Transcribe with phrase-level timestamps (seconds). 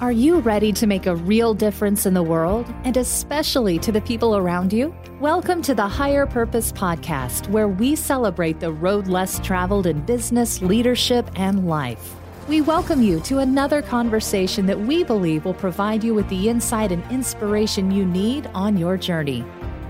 [0.00, 4.00] Are you ready to make a real difference in the world and especially to the
[4.00, 4.94] people around you?
[5.18, 10.62] Welcome to the Higher Purpose Podcast, where we celebrate the road less traveled in business,
[10.62, 12.14] leadership, and life.
[12.46, 16.92] We welcome you to another conversation that we believe will provide you with the insight
[16.92, 19.44] and inspiration you need on your journey.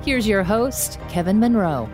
[0.06, 1.86] Here's your host, Kevin Monroe.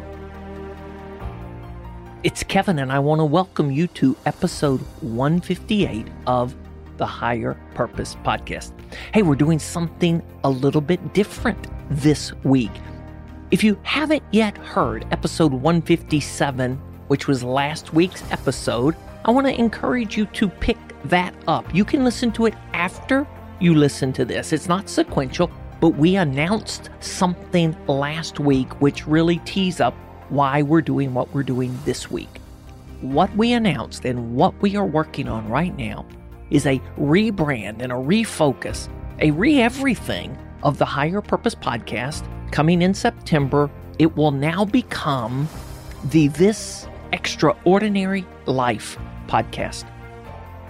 [2.23, 6.55] It's Kevin, and I want to welcome you to episode 158 of
[6.97, 8.73] the Higher Purpose Podcast.
[9.12, 12.70] Hey, we're doing something a little bit different this week.
[13.51, 16.77] If you haven't yet heard episode 157,
[17.09, 21.75] which was last week's episode, I want to encourage you to pick that up.
[21.75, 23.27] You can listen to it after
[23.61, 24.53] you listen to this.
[24.53, 25.51] It's not sequential,
[25.81, 29.95] but we announced something last week which really tees up
[30.31, 32.41] why we're doing what we're doing this week.
[33.01, 36.06] What we announced and what we are working on right now
[36.54, 38.88] is a rebrand and a refocus,
[39.19, 43.69] a re everything of the Higher Purpose podcast coming in September.
[43.98, 45.48] It will now become
[46.11, 48.96] the This Extraordinary Life
[49.27, 49.84] podcast.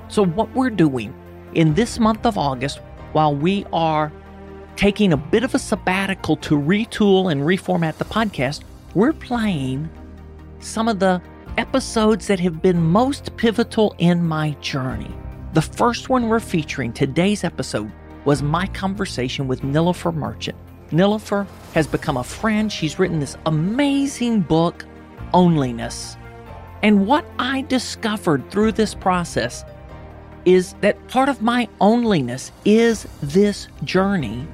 [0.08, 1.14] So, what we're doing
[1.52, 2.78] in this month of August,
[3.12, 4.10] while we are
[4.76, 8.62] taking a bit of a sabbatical to retool and reformat the podcast,
[8.94, 9.90] we're playing
[10.60, 11.20] some of the
[11.58, 15.14] episodes that have been most pivotal in my journey.
[15.54, 17.92] The first one we're featuring today's episode
[18.24, 20.58] was my conversation with Nilofer Merchant.
[20.90, 22.72] Nilofer has become a friend.
[22.72, 24.84] She's written this amazing book,
[25.32, 26.16] Onlyness.
[26.82, 29.64] And what I discovered through this process
[30.44, 34.48] is that part of my onlyness is this journey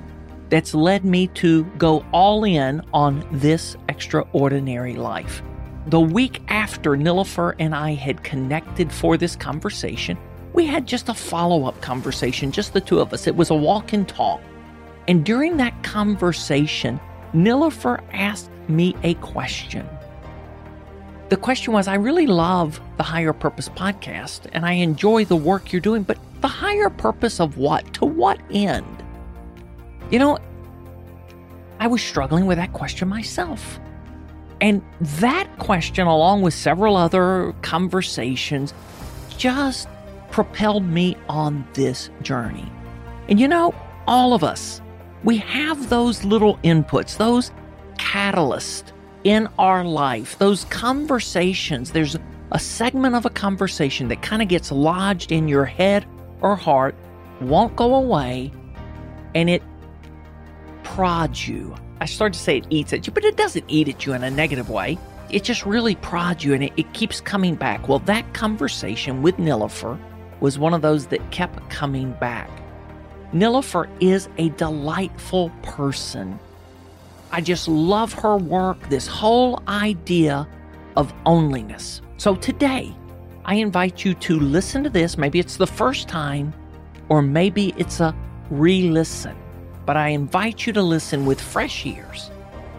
[0.51, 5.43] that's led me to go all in on this extraordinary life.
[5.87, 10.19] The week after Nilofer and I had connected for this conversation,
[10.53, 13.27] we had just a follow up conversation, just the two of us.
[13.27, 14.41] It was a walk and talk.
[15.09, 17.00] And during that conversation,
[17.34, 19.88] Nilofer asked me a question.
[21.28, 25.72] The question was I really love the Higher Purpose podcast and I enjoy the work
[25.72, 27.93] you're doing, but the higher purpose of what?
[27.94, 29.05] To what end?
[30.11, 30.38] You know,
[31.78, 33.78] I was struggling with that question myself.
[34.61, 38.75] And that question, along with several other conversations,
[39.37, 39.88] just
[40.31, 42.71] propelled me on this journey.
[43.29, 43.75] And you know,
[44.07, 44.81] all of us,
[45.25, 47.53] we have those little inputs, those
[47.97, 48.93] catalysts
[49.25, 51.93] in our life, those conversations.
[51.93, 52.17] There's
[52.53, 56.07] a segment of a conversation that kind of gets lodged in your head
[56.41, 56.95] or heart,
[57.41, 58.51] won't go away,
[59.35, 59.62] and it
[60.83, 61.75] prods you.
[62.01, 64.25] I started to say it eats at you, but it doesn't eat at you in
[64.25, 64.99] a negative way.
[65.31, 67.89] It just really prods you and it, it keeps coming back.
[67.89, 69.99] Well, that conversation with Nilofer
[70.41, 72.51] was one of those that kept coming back.
[73.33, 76.39] Nilofer is a delightful person.
[77.31, 80.49] I just love her work, this whole idea
[80.97, 82.00] of onlyness.
[82.17, 82.93] So today,
[83.45, 85.17] I invite you to listen to this.
[85.17, 86.53] Maybe it's the first time,
[87.09, 88.15] or maybe it's a
[88.50, 89.37] re listen.
[89.87, 92.31] But I invite you to listen with fresh ears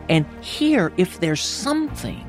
[0.10, 2.26] and hear if there's something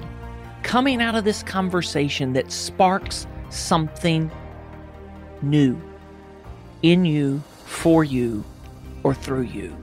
[0.63, 4.31] coming out of this conversation that sparks something
[5.43, 5.81] new
[6.83, 8.45] in you, for you,
[9.03, 9.77] or through you.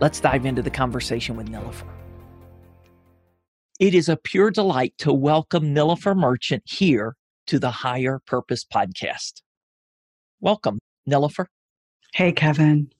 [0.00, 1.88] Let's dive into the conversation with Nilofer.
[3.80, 7.16] It is a pure delight to welcome Nilofer Merchant here
[7.46, 9.42] to the Higher Purpose Podcast.
[10.40, 10.78] Welcome,
[11.08, 11.46] Nilofer.
[12.12, 12.90] Hey, Kevin.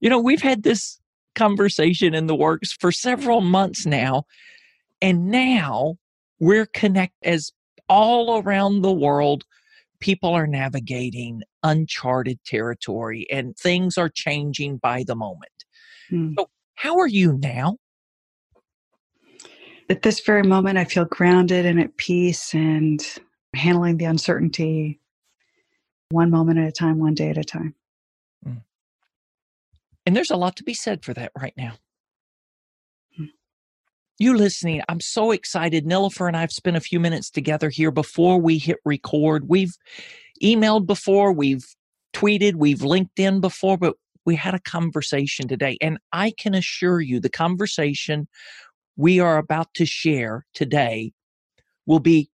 [0.00, 1.00] You know, we've had this
[1.34, 4.24] conversation in the works for several months now,
[5.00, 5.96] and now
[6.38, 7.52] we're connected as
[7.88, 9.44] all around the world
[10.00, 15.64] people are navigating uncharted territory and things are changing by the moment.
[16.08, 16.34] Hmm.
[16.38, 17.78] So, how are you now?
[19.88, 23.00] At this very moment, I feel grounded and at peace and
[23.54, 25.00] handling the uncertainty
[26.10, 27.74] one moment at a time, one day at a time.
[28.44, 28.58] Hmm.
[30.04, 31.74] And there's a lot to be said for that right now
[34.18, 35.84] you listening, I'm so excited.
[35.84, 39.48] Nilofer and I have spent a few minutes together here before we hit record.
[39.48, 39.74] We've
[40.42, 41.64] emailed before, we've
[42.14, 45.76] tweeted, we've linked in before, but we had a conversation today.
[45.80, 48.26] And I can assure you the conversation
[48.96, 51.12] we are about to share today
[51.84, 52.30] will be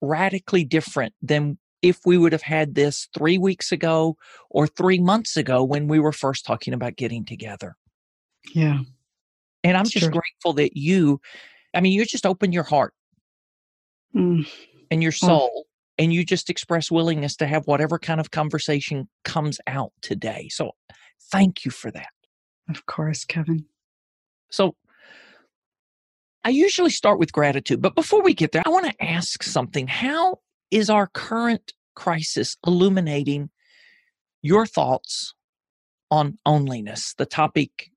[0.00, 4.16] radically different than if we would have had this three weeks ago
[4.50, 7.76] or three months ago when we were first talking about getting together.
[8.54, 8.80] Yeah.
[9.68, 11.20] And I'm just grateful that you,
[11.74, 12.94] I mean, you just open your heart
[14.16, 14.48] mm.
[14.90, 15.66] and your soul
[15.98, 20.48] and you just express willingness to have whatever kind of conversation comes out today.
[20.50, 20.72] So
[21.30, 22.08] thank you for that.
[22.70, 23.66] Of course, Kevin.
[24.50, 24.74] So
[26.44, 29.86] I usually start with gratitude, but before we get there, I want to ask something.
[29.86, 30.38] How
[30.70, 33.50] is our current crisis illuminating
[34.40, 35.34] your thoughts
[36.10, 37.90] on onlyness, the topic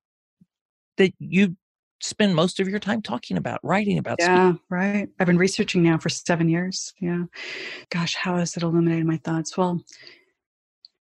[0.98, 1.56] that you
[2.02, 4.18] spend most of your time talking about, writing about?
[4.20, 4.62] Yeah, speaking?
[4.70, 5.10] right.
[5.20, 6.94] I've been researching now for seven years.
[7.00, 7.24] Yeah.
[7.90, 9.58] Gosh, how has it illuminated my thoughts?
[9.58, 9.82] Well,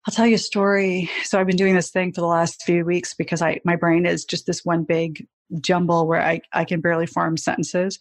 [0.06, 1.10] I'll tell you a story.
[1.24, 4.06] So I've been doing this thing for the last few weeks because I my brain
[4.06, 5.28] is just this one big
[5.62, 8.00] jumble where I, I can barely form sentences.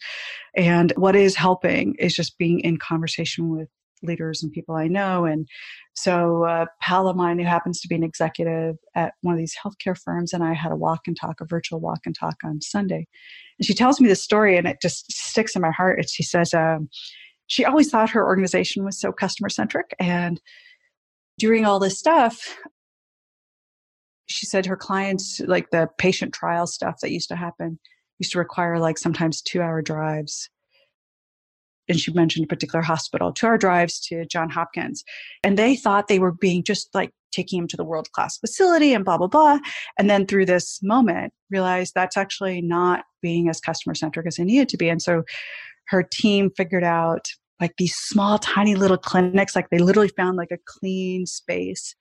[0.55, 3.69] And what is helping is just being in conversation with
[4.03, 5.25] leaders and people I know.
[5.25, 5.47] And
[5.93, 9.55] so a pal of mine who happens to be an executive at one of these
[9.61, 12.61] healthcare firms and I had a walk and talk, a virtual walk and talk on
[12.61, 13.07] Sunday.
[13.59, 15.99] And she tells me this story and it just sticks in my heart.
[15.99, 16.89] And she says, um,
[17.47, 19.95] she always thought her organization was so customer centric.
[19.99, 20.39] And
[21.39, 22.57] during all this stuff,
[24.27, 27.79] she said her clients, like the patient trial stuff that used to happen,
[28.19, 30.49] used to require like sometimes two hour drives
[31.89, 35.03] and she mentioned a particular hospital, to our drives to John Hopkins.
[35.43, 38.93] And they thought they were being just like taking him to the world class facility
[38.93, 39.59] and blah, blah, blah.
[39.97, 44.43] And then through this moment, realized that's actually not being as customer centric as they
[44.43, 44.89] needed to be.
[44.89, 45.23] And so
[45.89, 47.27] her team figured out
[47.59, 51.95] like these small, tiny little clinics, like they literally found like a clean space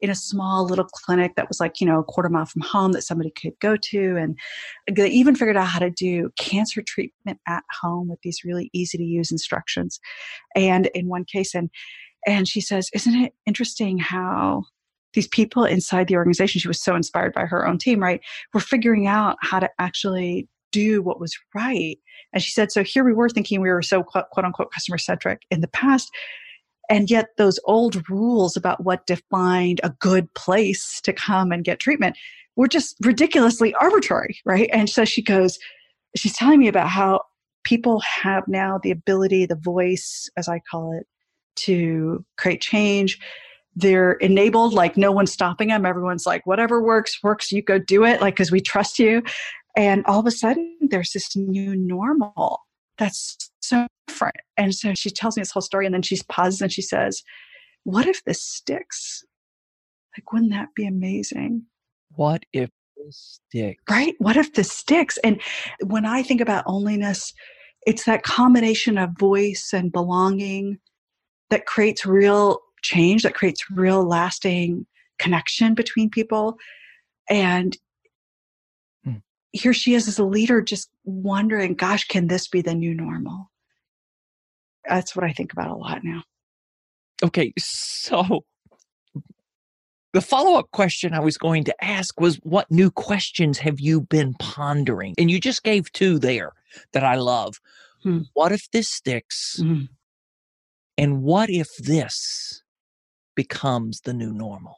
[0.00, 2.92] in a small little clinic that was like, you know, a quarter mile from home
[2.92, 4.16] that somebody could go to.
[4.16, 4.38] And
[4.90, 8.98] they even figured out how to do cancer treatment at home with these really easy
[8.98, 9.98] to use instructions.
[10.54, 11.70] And in one case, and
[12.26, 14.64] and she says, Isn't it interesting how
[15.14, 18.20] these people inside the organization, she was so inspired by her own team, right?
[18.52, 21.98] Were figuring out how to actually do what was right.
[22.32, 24.98] And she said, so here we were thinking we were so quote, quote unquote customer
[24.98, 26.10] centric in the past.
[26.88, 31.80] And yet, those old rules about what defined a good place to come and get
[31.80, 32.16] treatment
[32.56, 34.70] were just ridiculously arbitrary, right?
[34.72, 35.58] And so she goes,
[36.16, 37.20] she's telling me about how
[37.64, 41.06] people have now the ability, the voice, as I call it,
[41.56, 43.18] to create change.
[43.76, 45.84] They're enabled, like no one's stopping them.
[45.84, 49.22] Everyone's like, whatever works, works, you go do it, like, because we trust you.
[49.76, 52.60] And all of a sudden, there's this new normal
[52.98, 54.36] that's so different.
[54.56, 57.22] And so she tells me this whole story and then she pauses and she says,
[57.84, 59.24] What if this sticks?
[60.16, 61.66] Like, wouldn't that be amazing?
[62.16, 63.82] What if this sticks?
[63.88, 64.14] Right?
[64.18, 65.18] What if this sticks?
[65.18, 65.40] And
[65.84, 67.32] when I think about onlyness,
[67.86, 70.78] it's that combination of voice and belonging
[71.50, 74.86] that creates real change, that creates real lasting
[75.18, 76.56] connection between people.
[77.30, 77.76] And
[79.52, 83.50] here she is as a leader just wondering, gosh, can this be the new normal?
[84.88, 86.22] That's what I think about a lot now.
[87.22, 88.44] Okay, so
[90.12, 94.00] the follow up question I was going to ask was what new questions have you
[94.00, 95.14] been pondering?
[95.18, 96.52] And you just gave two there
[96.92, 97.56] that I love.
[98.02, 98.20] Hmm.
[98.34, 99.58] What if this sticks?
[99.58, 99.84] Hmm.
[100.96, 102.62] And what if this
[103.34, 104.76] becomes the new normal?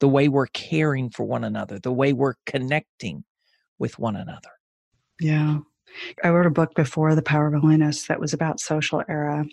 [0.00, 3.24] The way we're caring for one another, the way we're connecting
[3.78, 4.50] with one another.
[5.20, 5.58] Yeah.
[6.22, 9.44] I wrote a book before The Power of Onlyness that was about social era.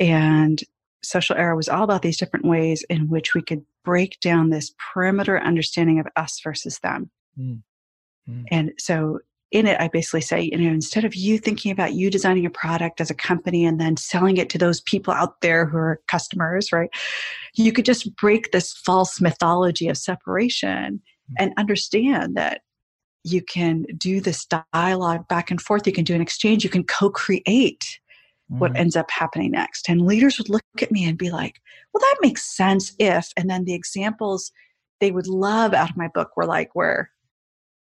[0.00, 0.62] And
[1.02, 4.74] social era was all about these different ways in which we could break down this
[4.92, 7.10] perimeter understanding of us versus them.
[7.38, 7.62] Mm.
[8.28, 8.44] Mm.
[8.50, 9.18] And so
[9.50, 12.50] in it, I basically say, you know, instead of you thinking about you designing a
[12.50, 16.00] product as a company and then selling it to those people out there who are
[16.08, 16.88] customers, right?
[17.54, 21.34] You could just break this false mythology of separation mm.
[21.38, 22.62] and understand that
[23.24, 26.84] you can do this dialogue back and forth you can do an exchange you can
[26.84, 27.98] co-create
[28.48, 28.80] what mm-hmm.
[28.80, 31.60] ends up happening next and leaders would look at me and be like
[31.92, 34.52] well that makes sense if and then the examples
[35.00, 37.10] they would love out of my book were like where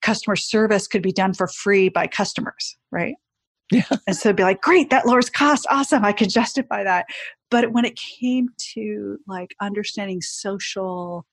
[0.02, 3.16] customer service could be done for free by customers right
[3.72, 3.84] yeah.
[4.08, 7.06] and so it'd be like great that lowers cost awesome i can justify that
[7.50, 11.26] but when it came to like understanding social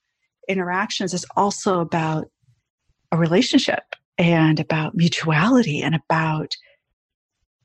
[0.49, 2.27] interactions it's also about
[3.13, 3.85] a relationship
[4.19, 6.55] and about mutuality and about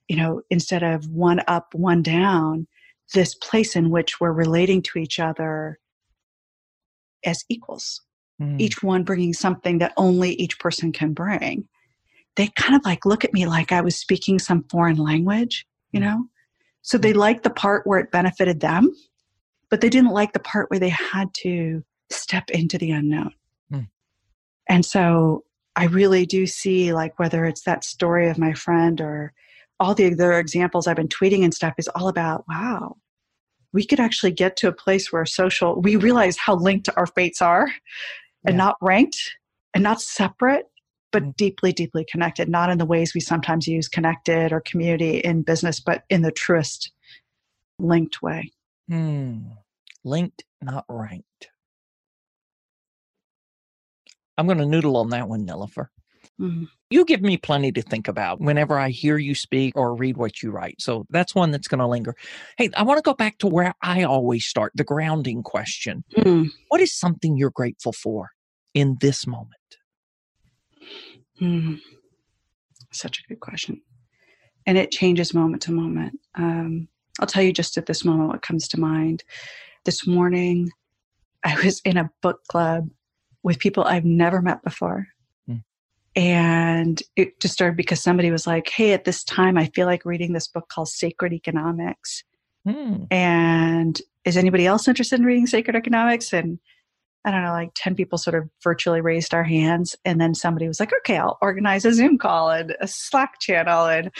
[0.07, 2.67] you know instead of one up one down
[3.13, 5.79] this place in which we're relating to each other
[7.25, 8.01] as equals
[8.41, 8.59] mm.
[8.59, 11.67] each one bringing something that only each person can bring
[12.35, 15.99] they kind of like look at me like i was speaking some foreign language you
[15.99, 16.03] mm.
[16.03, 16.25] know
[16.81, 17.17] so they mm.
[17.17, 18.91] liked the part where it benefited them
[19.71, 23.33] but they didn't like the part where they had to step into the unknown.
[24.71, 25.43] And so
[25.75, 29.33] I really do see like whether it's that story of my friend or
[29.81, 32.95] all the other examples I've been tweeting and stuff is all about wow,
[33.73, 37.41] we could actually get to a place where social, we realize how linked our fates
[37.41, 37.67] are
[38.45, 38.63] and Yeah.
[38.63, 39.35] not ranked
[39.73, 40.67] and not separate,
[41.11, 41.35] but Mm.
[41.35, 45.81] deeply, deeply connected, not in the ways we sometimes use connected or community in business,
[45.81, 46.91] but in the truest
[47.77, 48.51] linked way.
[48.87, 49.49] Hmm.
[50.05, 51.50] Linked, not ranked.
[54.41, 55.89] I'm going to noodle on that one, Nilofer.
[56.39, 56.67] Mm.
[56.89, 60.41] You give me plenty to think about whenever I hear you speak or read what
[60.41, 60.81] you write.
[60.81, 62.15] So that's one that's going to linger.
[62.57, 66.03] Hey, I want to go back to where I always start the grounding question.
[66.17, 66.49] Mm.
[66.69, 68.31] What is something you're grateful for
[68.73, 69.51] in this moment?
[71.39, 71.79] Mm.
[72.91, 73.79] Such a good question.
[74.65, 76.19] And it changes moment to moment.
[76.33, 76.87] Um,
[77.19, 79.23] I'll tell you just at this moment what comes to mind.
[79.85, 80.71] This morning,
[81.45, 82.89] I was in a book club
[83.43, 85.07] with people I've never met before.
[85.47, 85.57] Hmm.
[86.15, 90.05] And it just started because somebody was like, Hey, at this time, I feel like
[90.05, 92.23] reading this book called Sacred Economics.
[92.65, 93.03] Hmm.
[93.09, 96.33] And is anybody else interested in reading Sacred Economics?
[96.33, 96.59] And
[97.25, 99.95] I don't know, like 10 people sort of virtually raised our hands.
[100.05, 103.85] And then somebody was like, okay, I'll organize a Zoom call and a Slack channel.
[103.85, 104.11] And,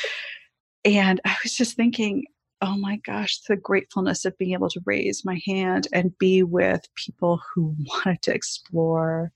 [0.85, 2.25] and I was just thinking,
[2.61, 6.87] oh my gosh, the gratefulness of being able to raise my hand and be with
[6.95, 9.31] people who wanted to explore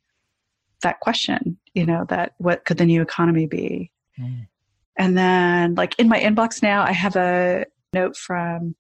[0.82, 3.92] that question, you know, that what could the new economy be?
[4.18, 4.42] Hmm.
[4.98, 8.76] And then, like in my inbox now, I have a note from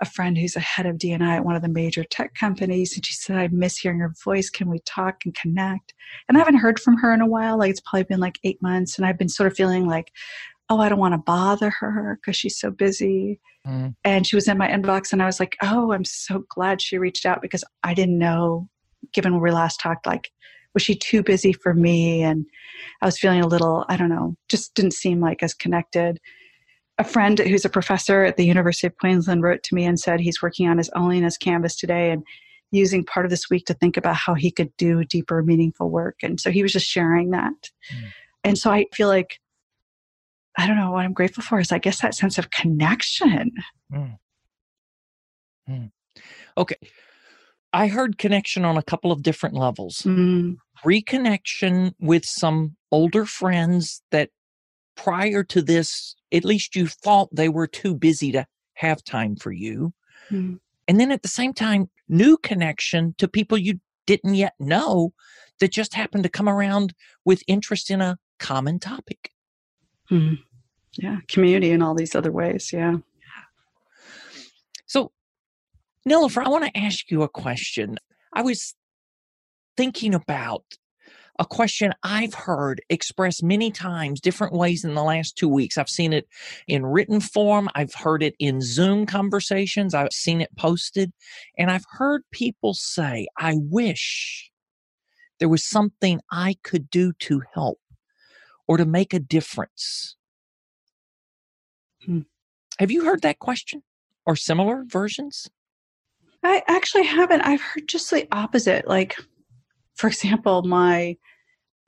[0.00, 2.94] a friend who's a head of DNI at one of the major tech companies.
[2.94, 4.50] And she said, I miss hearing her voice.
[4.50, 5.94] Can we talk and connect?
[6.28, 7.58] And I haven't heard from her in a while.
[7.58, 8.98] Like it's probably been like eight months.
[8.98, 10.10] And I've been sort of feeling like,
[10.72, 13.40] oh, I don't want to bother her because she's so busy.
[13.64, 13.88] Hmm.
[14.04, 15.12] And she was in my inbox.
[15.12, 18.68] And I was like, oh, I'm so glad she reached out because I didn't know,
[19.12, 20.30] given when we last talked, like,
[20.74, 22.22] was she too busy for me?
[22.22, 22.46] And
[23.02, 26.18] I was feeling a little, I don't know, just didn't seem like as connected
[26.98, 30.20] a friend who's a professor at the University of Queensland wrote to me and said
[30.20, 32.22] he's working on his onlyness canvas today and
[32.70, 36.16] using part of this week to think about how he could do deeper, meaningful work.
[36.22, 37.70] And so he was just sharing that.
[37.92, 38.12] Mm.
[38.44, 39.38] And so I feel like,
[40.58, 43.52] I don't know what I'm grateful for is I guess that sense of connection.
[43.90, 44.06] Hmm.
[45.66, 45.86] Hmm.
[46.56, 46.76] Okay.
[47.72, 50.02] I heard connection on a couple of different levels.
[50.02, 54.30] Mm, reconnection with some older friends that
[54.94, 59.52] prior to this, at least you thought they were too busy to have time for
[59.52, 59.94] you.
[60.30, 65.14] mm, And then at the same time, new connection to people you didn't yet know
[65.60, 66.92] that just happened to come around
[67.24, 69.30] with interest in a common topic.
[70.10, 70.38] Mm.
[70.94, 72.70] Yeah, community in all these other ways.
[72.72, 72.98] Yeah.
[74.86, 75.12] So,
[76.06, 77.98] Nilofer, I want to ask you a question.
[78.32, 78.74] I was
[79.76, 80.64] thinking about
[81.38, 85.78] a question I've heard expressed many times, different ways in the last two weeks.
[85.78, 86.28] I've seen it
[86.68, 91.12] in written form, I've heard it in Zoom conversations, I've seen it posted,
[91.58, 94.50] and I've heard people say, I wish
[95.40, 97.80] there was something I could do to help
[98.72, 100.16] or to make a difference.
[102.06, 102.20] Hmm.
[102.78, 103.82] Have you heard that question
[104.24, 105.46] or similar versions?
[106.42, 107.42] I actually haven't.
[107.42, 108.88] I've heard just the opposite.
[108.88, 109.14] Like,
[109.96, 111.18] for example, my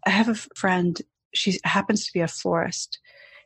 [0.06, 1.00] I have a friend.
[1.32, 2.98] She happens to be a florist,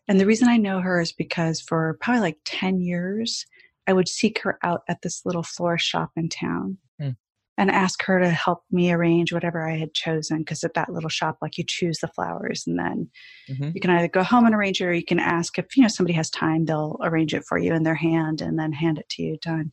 [0.08, 3.46] and the reason I know her is because for probably like ten years,
[3.86, 6.78] I would seek her out at this little florist shop in town.
[7.58, 10.38] And ask her to help me arrange whatever I had chosen.
[10.38, 13.10] Because at that little shop, like you choose the flowers, and then
[13.50, 13.74] Mhm.
[13.74, 15.88] you can either go home and arrange it, or you can ask if you know
[15.88, 19.08] somebody has time, they'll arrange it for you in their hand and then hand it
[19.10, 19.72] to you done.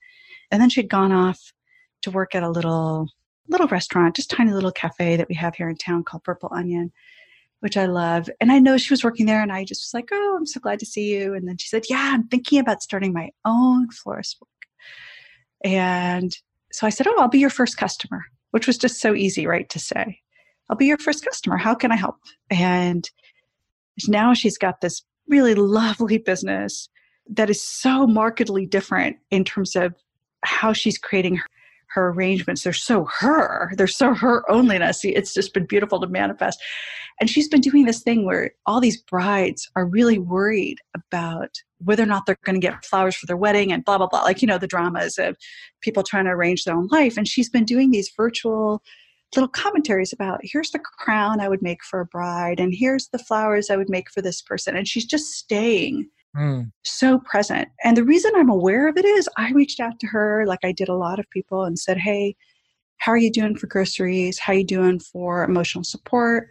[0.52, 1.40] And then she'd gone off
[2.02, 3.08] to work at a little
[3.48, 6.92] little restaurant, just tiny little cafe that we have here in town called Purple Onion,
[7.60, 8.28] which I love.
[8.42, 10.60] And I know she was working there, and I just was like, "Oh, I'm so
[10.60, 13.90] glad to see you." And then she said, "Yeah, I'm thinking about starting my own
[13.92, 14.50] florist book."
[15.64, 16.36] And
[16.76, 19.68] so I said, "Oh, I'll be your first customer," which was just so easy, right,
[19.70, 20.20] to say.
[20.70, 21.58] I'll be your first customer.
[21.58, 22.18] How can I help?
[22.50, 23.10] And
[24.08, 26.90] now she's got this really lovely business
[27.30, 29.94] that is so markedly different in terms of
[30.44, 31.46] how she's creating her,
[31.96, 32.64] her arrangements.
[32.64, 35.00] They're so her, they're so her onlyness.
[35.04, 36.62] It's just been beautiful to manifest.
[37.20, 41.50] And she's been doing this thing where all these brides are really worried about
[41.80, 44.24] whether or not they're going to get flowers for their wedding and blah, blah, blah.
[44.24, 45.38] Like, you know, the dramas of
[45.82, 47.18] people trying to arrange their own life.
[47.18, 48.84] And she's been doing these virtual
[49.36, 53.20] little commentaries about here's the crown I would make for a bride, and here's the
[53.20, 54.76] flowers I would make for this person.
[54.76, 57.70] And she's just staying Mm, so present.
[57.84, 60.72] And the reason I'm aware of it is I reached out to her, like I
[60.72, 62.36] did a lot of people, and said, Hey,
[62.98, 64.40] how are you doing for groceries?
[64.40, 66.48] How are you doing for emotional support?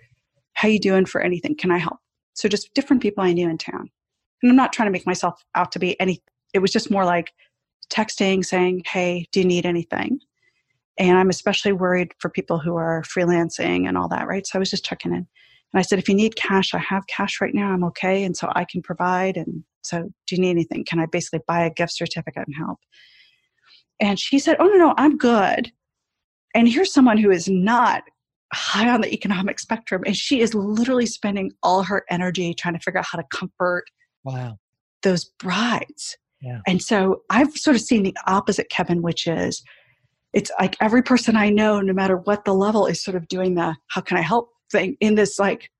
[0.54, 1.56] How are you doing for anything?
[1.56, 1.98] Can I help?
[2.34, 3.90] So just different people I knew in town.
[4.42, 6.22] And I'm not trying to make myself out to be any,
[6.52, 7.32] it was just more like
[7.90, 10.20] texting saying, Hey, do you need anything?
[10.96, 14.46] And I'm especially worried for people who are freelancing and all that, right?
[14.46, 15.26] So I was just checking in.
[15.74, 17.72] And I said, if you need cash, I have cash right now.
[17.72, 18.22] I'm okay.
[18.22, 19.36] And so I can provide.
[19.36, 20.84] And so, do you need anything?
[20.84, 22.78] Can I basically buy a gift certificate and help?
[23.98, 25.72] And she said, oh, no, no, I'm good.
[26.54, 28.04] And here's someone who is not
[28.52, 30.04] high on the economic spectrum.
[30.06, 33.86] And she is literally spending all her energy trying to figure out how to comfort
[34.22, 34.56] wow.
[35.02, 36.16] those brides.
[36.40, 36.60] Yeah.
[36.68, 39.60] And so I've sort of seen the opposite, Kevin, which is
[40.32, 43.56] it's like every person I know, no matter what the level, is sort of doing
[43.56, 45.70] the how can I help thing in this like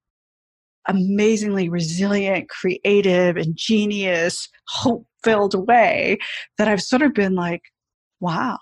[0.86, 6.18] amazingly resilient, creative, ingenious, hope filled way
[6.58, 7.62] that I've sort of been like,
[8.20, 8.58] wow,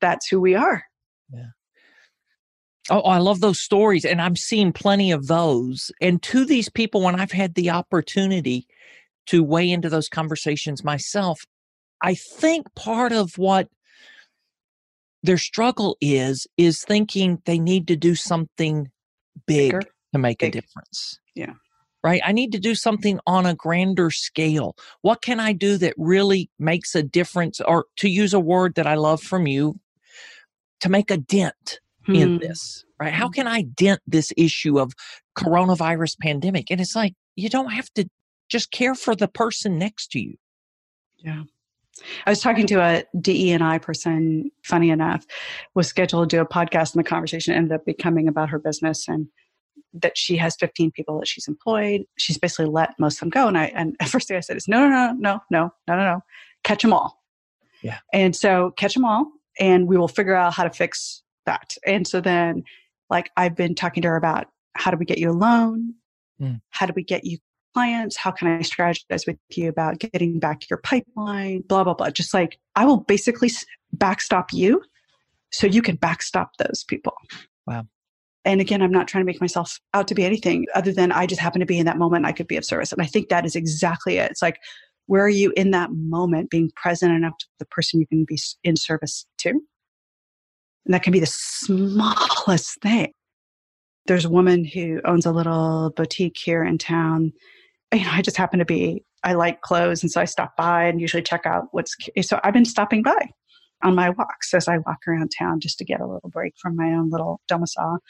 [0.00, 0.82] that's who we are.
[1.32, 1.50] Yeah.
[2.90, 4.04] Oh, I love those stories.
[4.04, 5.92] And I'm seeing plenty of those.
[6.00, 8.66] And to these people, when I've had the opportunity
[9.26, 11.44] to weigh into those conversations myself,
[12.00, 13.68] I think part of what
[15.22, 18.90] their struggle is, is thinking they need to do something
[19.46, 19.82] big Bigger.
[20.12, 20.54] to make big.
[20.54, 21.18] a difference.
[21.34, 21.54] Yeah.
[22.04, 22.22] Right.
[22.24, 24.76] I need to do something on a grander scale.
[25.02, 27.60] What can I do that really makes a difference?
[27.60, 29.80] Or to use a word that I love from you,
[30.80, 32.14] to make a dent hmm.
[32.14, 33.12] in this, right?
[33.12, 34.92] How can I dent this issue of
[35.36, 36.70] coronavirus pandemic?
[36.70, 38.08] And it's like, you don't have to
[38.48, 40.34] just care for the person next to you.
[41.18, 41.42] Yeah.
[42.26, 45.26] I was talking to a DE and I person, funny enough,
[45.74, 49.08] was scheduled to do a podcast and the conversation ended up becoming about her business
[49.08, 49.28] and
[49.94, 52.02] that she has 15 people that she's employed.
[52.18, 53.48] She's basically let most of them go.
[53.48, 56.04] And I and first thing I said is no, no, no, no, no, no, no,
[56.04, 56.20] no.
[56.64, 57.22] Catch them all.
[57.82, 57.98] Yeah.
[58.12, 59.26] And so catch them all
[59.58, 61.76] and we will figure out how to fix that.
[61.86, 62.64] And so then,
[63.10, 65.94] like, I've been talking to her about how do we get you a loan?
[66.40, 66.60] Mm.
[66.70, 67.38] How do we get you
[67.78, 68.16] clients?
[68.16, 71.60] How can I strategize with you about getting back your pipeline?
[71.68, 72.10] Blah, blah, blah.
[72.10, 73.50] Just like I will basically
[73.92, 74.82] backstop you
[75.52, 77.14] so you can backstop those people.
[77.68, 77.86] Wow.
[78.44, 81.26] And again, I'm not trying to make myself out to be anything other than I
[81.26, 82.92] just happen to be in that moment I could be of service.
[82.92, 84.30] And I think that is exactly it.
[84.30, 84.58] It's like,
[85.06, 88.38] where are you in that moment being present enough to the person you can be
[88.64, 89.50] in service to?
[89.50, 93.12] And that can be the smallest thing.
[94.06, 97.32] There's a woman who owns a little boutique here in town.
[97.92, 100.02] You know, I just happen to be, I like clothes.
[100.02, 103.30] And so I stop by and usually check out what's, so I've been stopping by
[103.82, 106.76] on my walks as I walk around town just to get a little break from
[106.76, 108.00] my own little domicile.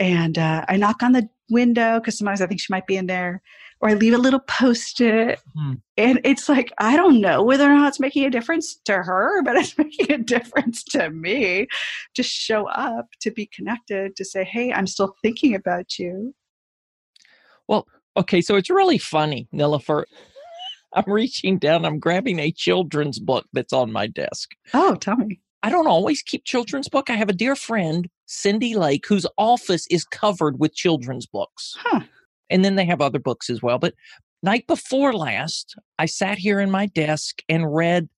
[0.00, 3.06] And uh, I knock on the window because sometimes I think she might be in
[3.06, 3.42] there,
[3.80, 5.38] or I leave a little post it.
[5.56, 5.74] Hmm.
[5.96, 9.42] And it's like, I don't know whether or not it's making a difference to her,
[9.42, 11.66] but it's making a difference to me.
[12.14, 16.34] Just show up to be connected, to say, hey, I'm still thinking about you.
[18.16, 20.04] Okay, so it's really funny, Nilofer.
[20.94, 24.50] I'm reaching down, I'm grabbing a children's book that's on my desk.
[24.74, 25.40] Oh, tell me.
[25.62, 27.08] I don't always keep children's book.
[27.08, 31.74] I have a dear friend, Cindy Lake, whose office is covered with children's books.
[31.78, 32.00] Huh.
[32.50, 33.78] And then they have other books as well.
[33.78, 33.94] But
[34.42, 38.08] night before last, I sat here in my desk and read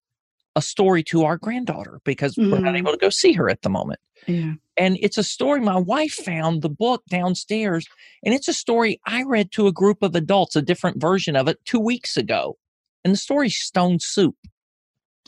[0.57, 2.51] a story to our granddaughter because mm.
[2.51, 2.79] we're not mm.
[2.79, 4.01] able to go see her at the moment.
[4.27, 4.55] Yeah.
[4.77, 7.87] And it's a story my wife found the book downstairs.
[8.25, 11.49] And it's a story I read to a group of adults, a different version of
[11.49, 12.57] it, two weeks ago.
[13.05, 14.37] And the story's Stone Soup.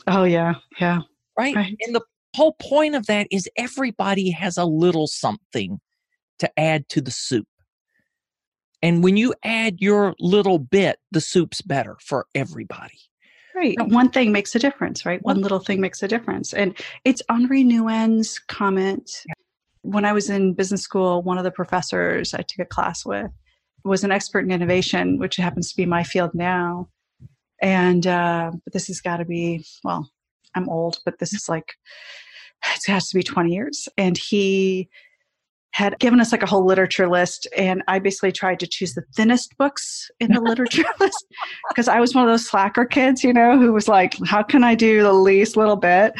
[0.07, 0.55] Oh, yeah.
[0.79, 1.01] Yeah.
[1.37, 1.55] Right?
[1.55, 1.77] right.
[1.81, 2.01] And the
[2.35, 5.79] whole point of that is everybody has a little something
[6.39, 7.47] to add to the soup.
[8.81, 12.99] And when you add your little bit, the soup's better for everybody.
[13.57, 13.75] Right.
[13.87, 15.19] One thing makes a difference, right?
[15.23, 16.53] One little thing makes a difference.
[16.53, 19.09] And it's Henri Nouwen's comment.
[19.81, 23.31] When I was in business school, one of the professors I took a class with
[23.83, 26.89] was an expert in innovation, which happens to be my field now.
[27.59, 30.07] And uh, but this has got to be, well,
[30.53, 31.73] I'm old, but this is like,
[32.75, 33.89] it has to be 20 years.
[33.97, 34.87] And he
[35.77, 39.03] had given us like a whole literature list and i basically tried to choose the
[39.15, 41.25] thinnest books in the literature list
[41.69, 44.63] because i was one of those slacker kids you know who was like how can
[44.63, 46.13] i do the least little bit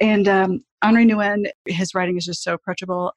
[0.00, 3.12] and um, henri nouwen his writing is just so approachable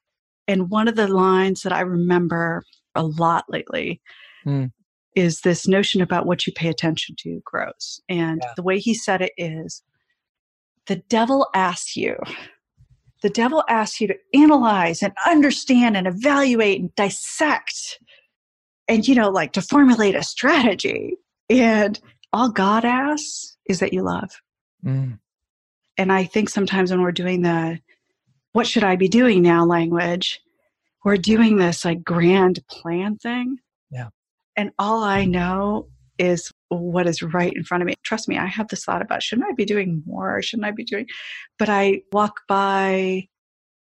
[0.48, 2.64] and one of the lines that i remember
[2.96, 4.00] a lot lately
[4.44, 4.68] mm.
[5.14, 8.52] is this notion about what you pay attention to grows and yeah.
[8.56, 9.84] the way he said it is
[10.86, 12.16] the devil asks you
[13.22, 17.98] the devil asks you to analyze and understand and evaluate and dissect
[18.88, 21.16] and, you know, like to formulate a strategy.
[21.48, 21.98] And
[22.32, 24.30] all God asks is that you love.
[24.84, 25.18] Mm.
[25.98, 27.78] And I think sometimes when we're doing the
[28.52, 30.40] what should I be doing now language,
[31.04, 33.58] we're doing this like grand plan thing.
[33.90, 34.08] Yeah.
[34.56, 37.94] And all I know is what is right in front of me.
[38.02, 40.42] Trust me, I have this thought about shouldn't I be doing more?
[40.42, 41.06] Shouldn't I be doing?
[41.58, 43.28] But I walk by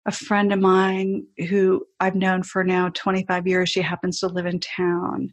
[0.06, 3.68] a friend of mine who I've known for now 25 years.
[3.68, 5.30] She happens to live in town.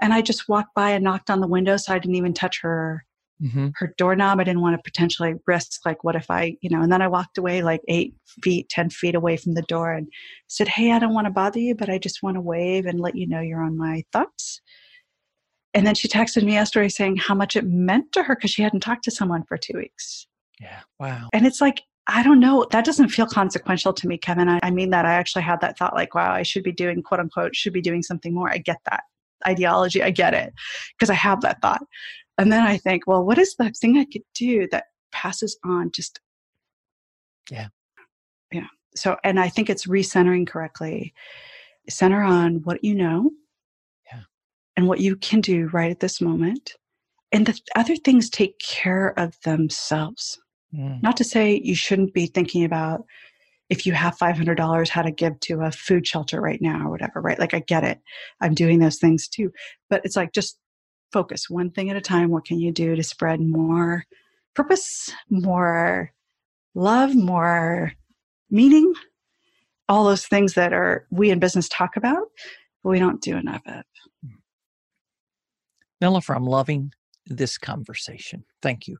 [0.00, 2.60] And I just walked by and knocked on the window so I didn't even touch
[2.62, 3.04] her
[3.42, 3.68] mm-hmm.
[3.76, 4.40] her doorknob.
[4.40, 7.08] I didn't want to potentially risk like what if I, you know, and then I
[7.08, 10.08] walked away like eight feet, ten feet away from the door and
[10.48, 13.00] said, Hey, I don't want to bother you, but I just want to wave and
[13.00, 14.60] let you know you're on my thoughts.
[15.74, 18.62] And then she texted me yesterday saying how much it meant to her because she
[18.62, 20.26] hadn't talked to someone for two weeks.
[20.60, 20.80] Yeah.
[21.00, 21.28] Wow.
[21.32, 22.66] And it's like, I don't know.
[22.70, 24.48] That doesn't feel consequential to me, Kevin.
[24.48, 27.02] I, I mean that I actually had that thought like, wow, I should be doing
[27.02, 28.50] quote unquote, should be doing something more.
[28.50, 29.04] I get that
[29.46, 30.02] ideology.
[30.02, 30.52] I get it
[30.96, 31.82] because I have that thought.
[32.38, 34.84] And then I think, well, what is the thing I could do that
[35.14, 36.20] passes on just.
[37.50, 37.68] Yeah.
[38.52, 38.66] Yeah.
[38.94, 41.14] So, and I think it's recentering correctly.
[41.88, 43.30] Center on what you know
[44.76, 46.72] and what you can do right at this moment.
[47.32, 50.38] And the other things take care of themselves.
[50.74, 51.02] Mm.
[51.02, 53.04] Not to say you shouldn't be thinking about
[53.70, 57.20] if you have $500 how to give to a food shelter right now or whatever,
[57.20, 57.38] right?
[57.38, 57.98] Like I get it.
[58.40, 59.52] I'm doing those things too.
[59.88, 60.58] But it's like just
[61.12, 62.30] focus one thing at a time.
[62.30, 64.04] What can you do to spread more
[64.54, 66.12] purpose, more
[66.74, 67.92] love, more
[68.50, 68.92] meaning?
[69.88, 72.28] All those things that are we in business talk about,
[72.82, 73.84] but we don't do enough of.
[76.04, 76.92] Nilofer, I'm loving
[77.26, 78.44] this conversation.
[78.62, 78.98] Thank you.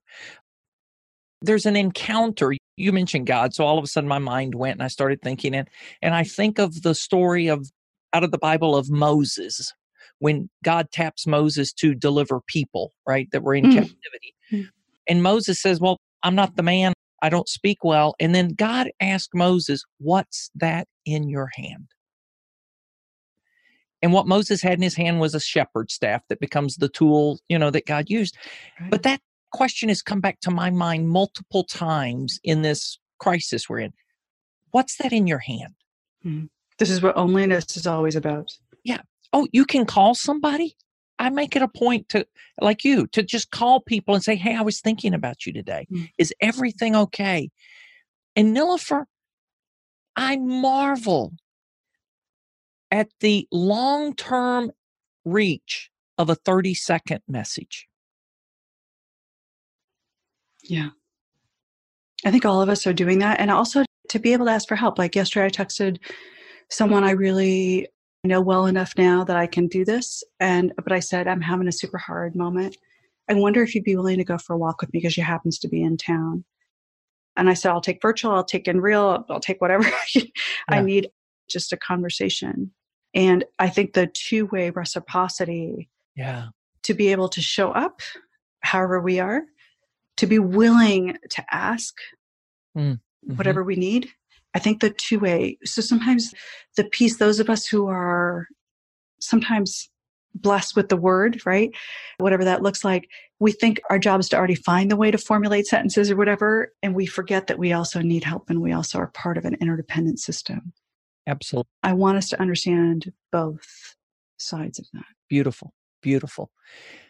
[1.42, 2.54] There's an encounter.
[2.76, 5.54] You mentioned God, so all of a sudden my mind went and I started thinking
[5.54, 5.68] and
[6.00, 7.70] and I think of the story of
[8.12, 9.72] out of the Bible of Moses
[10.20, 13.74] when God taps Moses to deliver people, right, that were in mm.
[13.74, 14.34] captivity.
[14.52, 14.68] Mm.
[15.08, 16.94] And Moses says, Well, I'm not the man.
[17.22, 18.14] I don't speak well.
[18.20, 21.88] And then God asked Moses, What's that in your hand?
[24.04, 27.40] And what Moses had in his hand was a shepherd's staff that becomes the tool,
[27.48, 28.36] you know, that God used.
[28.78, 28.90] Right.
[28.90, 33.78] But that question has come back to my mind multiple times in this crisis we're
[33.78, 33.94] in.
[34.72, 35.72] What's that in your hand?
[36.22, 36.44] Hmm.
[36.78, 38.52] This is what onlyness is always about.
[38.84, 39.00] Yeah.
[39.32, 40.76] Oh, you can call somebody?
[41.18, 42.26] I make it a point to,
[42.60, 45.86] like you, to just call people and say, Hey, I was thinking about you today.
[45.90, 46.10] Mm.
[46.18, 47.48] Is everything okay?
[48.36, 49.04] And Nilofer,
[50.14, 51.32] I marvel
[52.94, 54.70] at the long term
[55.24, 57.88] reach of a 30 second message.
[60.62, 60.90] Yeah.
[62.24, 63.40] I think all of us are doing that.
[63.40, 64.96] And also to be able to ask for help.
[64.96, 65.98] Like yesterday, I texted
[66.70, 67.88] someone I really
[68.22, 70.22] know well enough now that I can do this.
[70.38, 72.76] And, but I said, I'm having a super hard moment.
[73.28, 75.20] I wonder if you'd be willing to go for a walk with me because she
[75.20, 76.44] happens to be in town.
[77.36, 80.22] And I said, I'll take virtual, I'll take in real, I'll take whatever yeah.
[80.68, 81.08] I need,
[81.50, 82.70] just a conversation.
[83.14, 86.48] And I think the two way reciprocity, yeah,
[86.82, 88.00] to be able to show up
[88.60, 89.42] however we are,
[90.16, 91.94] to be willing to ask
[92.76, 93.36] mm, mm-hmm.
[93.36, 94.10] whatever we need.
[94.54, 95.58] I think the two way.
[95.64, 96.32] So sometimes
[96.76, 98.46] the piece, those of us who are
[99.20, 99.88] sometimes
[100.34, 101.70] blessed with the word, right?
[102.18, 105.18] Whatever that looks like, we think our job is to already find the way to
[105.18, 106.72] formulate sentences or whatever.
[106.82, 109.56] And we forget that we also need help and we also are part of an
[109.60, 110.72] interdependent system.
[111.26, 111.70] Absolutely.
[111.82, 113.96] I want us to understand both
[114.38, 115.04] sides of that.
[115.28, 115.72] Beautiful.
[116.02, 116.50] Beautiful.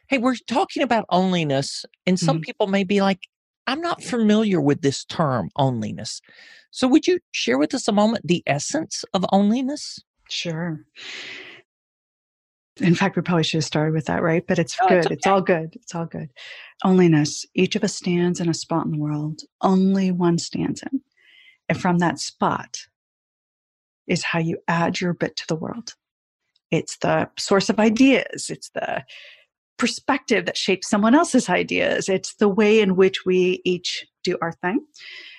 [0.08, 2.42] Hey, we're talking about onlyness, and some mm-hmm.
[2.42, 3.20] people may be like,
[3.66, 6.20] I'm not familiar with this term, onlyness.
[6.70, 10.00] So, would you share with us a moment the essence of onlyness?
[10.28, 10.84] Sure.
[12.80, 14.44] In fact, we probably should have started with that, right?
[14.46, 14.92] But it's good.
[14.92, 15.14] It's, okay.
[15.14, 15.74] it's all good.
[15.74, 16.30] It's all good.
[16.84, 17.46] Onlyness.
[17.54, 19.42] Each of us stands in a spot in the world.
[19.60, 21.00] Only one stands in.
[21.68, 22.78] And from that spot,
[24.06, 25.94] is how you add your bit to the world.
[26.70, 29.04] It's the source of ideas, it's the
[29.76, 34.52] perspective that shapes someone else's ideas, it's the way in which we each do our
[34.52, 34.84] thing.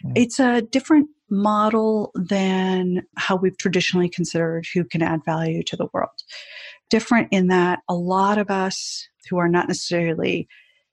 [0.05, 0.13] Mm.
[0.15, 5.87] It's a different model than how we've traditionally considered who can add value to the
[5.93, 6.11] world.
[6.89, 10.47] Different in that a lot of us who are not necessarily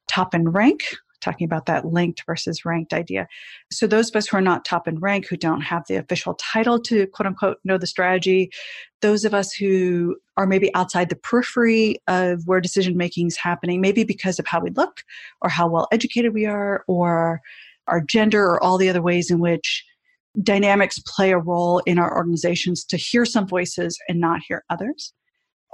[0.09, 0.85] top in rank
[1.23, 3.27] talking about that linked versus ranked idea.
[3.71, 6.35] So those of us who are not top in rank, who don't have the official
[6.35, 8.51] title to quote unquote know the strategy,
[9.01, 13.81] those of us who are maybe outside the periphery of where decision making is happening,
[13.81, 15.03] maybe because of how we look
[15.41, 17.41] or how well educated we are or
[17.89, 19.85] our gender or all the other ways in which
[20.43, 25.13] dynamics play a role in our organizations to hear some voices and not hear others.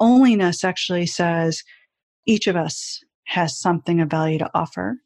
[0.00, 1.62] Onlyness actually says
[2.26, 4.96] each of us has something of value to offer.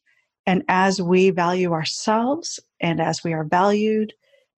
[0.47, 4.13] And as we value ourselves and as we are valued,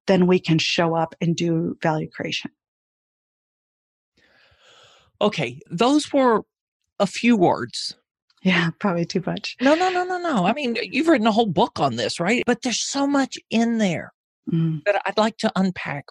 [0.06, 2.50] then we can show up and do value creation.
[5.20, 6.42] Okay, those were
[6.98, 7.94] a few words.
[8.42, 9.56] Yeah, probably too much.
[9.60, 10.44] No, no, no, no, no.
[10.44, 12.42] I mean, you've written a whole book on this, right?
[12.46, 14.12] But there's so much in there
[14.52, 16.04] Mm, that I'd like to unpack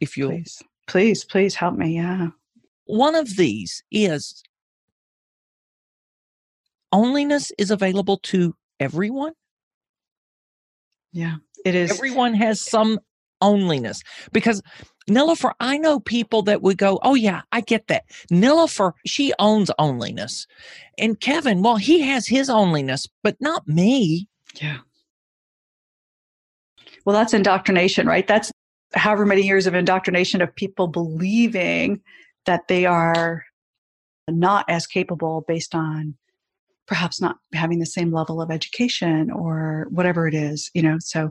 [0.00, 1.96] if you please, please, please help me.
[1.96, 2.28] Yeah.
[2.86, 4.42] one of these is
[6.94, 9.32] onlyness is available to everyone
[11.12, 11.36] Yeah.
[11.64, 11.90] It is.
[11.90, 12.98] everyone has some
[13.42, 14.00] onlyness
[14.32, 14.62] because
[15.10, 18.04] Nilofer, I know people that would go, Oh yeah, I get that.
[18.30, 20.46] Nilofer, she owns onlyness.
[20.98, 24.28] And Kevin, well, he has his onlyness, but not me.
[24.60, 24.78] Yeah.
[27.04, 28.26] Well, that's indoctrination, right?
[28.26, 28.52] That's
[28.94, 32.00] however many years of indoctrination of people believing
[32.46, 33.44] that they are
[34.28, 36.14] not as capable based on
[36.86, 40.96] perhaps not having the same level of education or whatever it is, you know.
[41.00, 41.30] So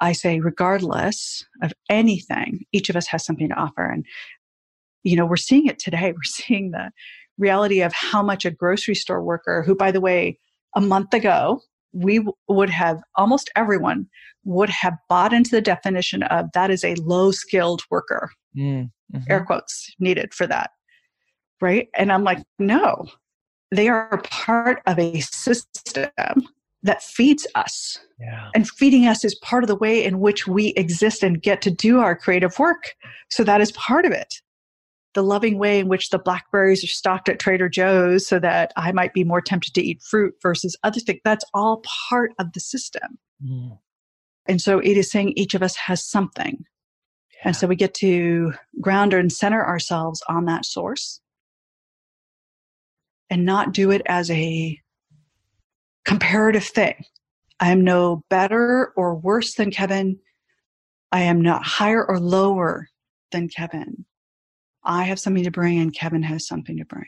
[0.00, 3.84] I say, regardless of anything, each of us has something to offer.
[3.84, 4.04] And,
[5.02, 6.12] you know, we're seeing it today.
[6.16, 6.90] We're seeing the
[7.38, 10.38] reality of how much a grocery store worker, who, by the way,
[10.76, 11.60] a month ago,
[11.92, 14.06] we w- would have almost everyone
[14.44, 19.24] would have bought into the definition of that is a low skilled worker, Mm, mhm.
[19.28, 20.70] air quotes needed for that.
[21.60, 21.88] Right.
[21.94, 23.06] And I'm like, no,
[23.70, 26.10] they are part of a system
[26.82, 27.98] that feeds us.
[28.18, 28.48] Yeah.
[28.54, 31.70] And feeding us is part of the way in which we exist and get to
[31.70, 32.94] do our creative work.
[33.30, 34.36] So that is part of it.
[35.14, 38.92] The loving way in which the blackberries are stocked at Trader Joe's so that I
[38.92, 41.20] might be more tempted to eat fruit versus other things.
[41.24, 43.18] That's all part of the system.
[43.44, 43.78] Mm,
[44.46, 46.64] And so it is saying each of us has something.
[47.42, 51.20] And so we get to ground and center ourselves on that source
[53.30, 54.78] and not do it as a
[56.04, 57.04] comparative thing.
[57.60, 60.18] I am no better or worse than Kevin.
[61.12, 62.88] I am not higher or lower
[63.32, 64.04] than Kevin.
[64.82, 67.06] I have something to bring and Kevin has something to bring.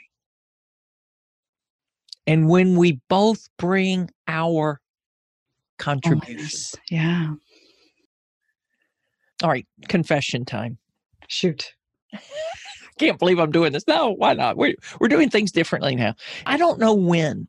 [2.26, 4.80] And when we both bring our
[5.78, 6.38] contribution.
[6.38, 6.76] Onlyness.
[6.90, 7.34] Yeah.
[9.42, 10.78] All right, confession time.
[11.26, 11.72] Shoot.
[12.98, 13.86] Can't believe I'm doing this.
[13.86, 14.56] No, why not?
[14.56, 16.14] We're, we're doing things differently now.
[16.46, 17.48] I don't know when,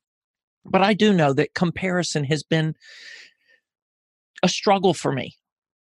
[0.66, 2.76] but I do know that comparison has been
[4.42, 5.36] a struggle for me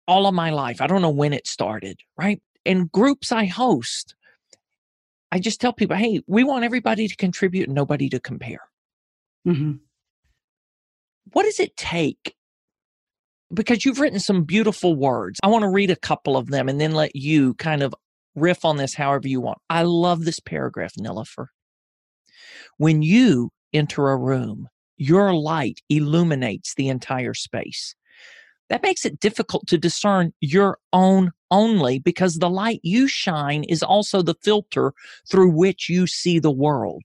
[0.07, 0.81] all of my life.
[0.81, 2.41] I don't know when it started, right?
[2.65, 4.15] In groups I host,
[5.31, 8.61] I just tell people, hey, we want everybody to contribute and nobody to compare.
[9.45, 9.73] hmm
[11.31, 12.35] what does it take?
[13.53, 15.39] Because you've written some beautiful words.
[15.43, 17.93] I want to read a couple of them and then let you kind of
[18.35, 19.59] riff on this however you want.
[19.69, 21.47] I love this paragraph, Nilofer.
[22.77, 27.95] When you enter a room, your light illuminates the entire space.
[28.69, 33.81] That makes it difficult to discern your own only because the light you shine is
[33.81, 34.93] also the filter
[35.29, 37.03] through which you see the world.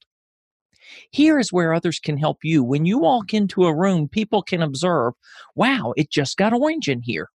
[1.11, 2.63] Here is where others can help you.
[2.63, 5.13] When you walk into a room, people can observe,
[5.55, 7.29] wow, it just got orange in here,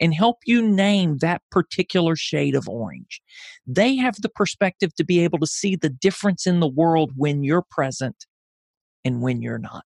[0.00, 3.20] and help you name that particular shade of orange.
[3.66, 7.44] They have the perspective to be able to see the difference in the world when
[7.44, 8.26] you're present
[9.04, 9.84] and when you're not.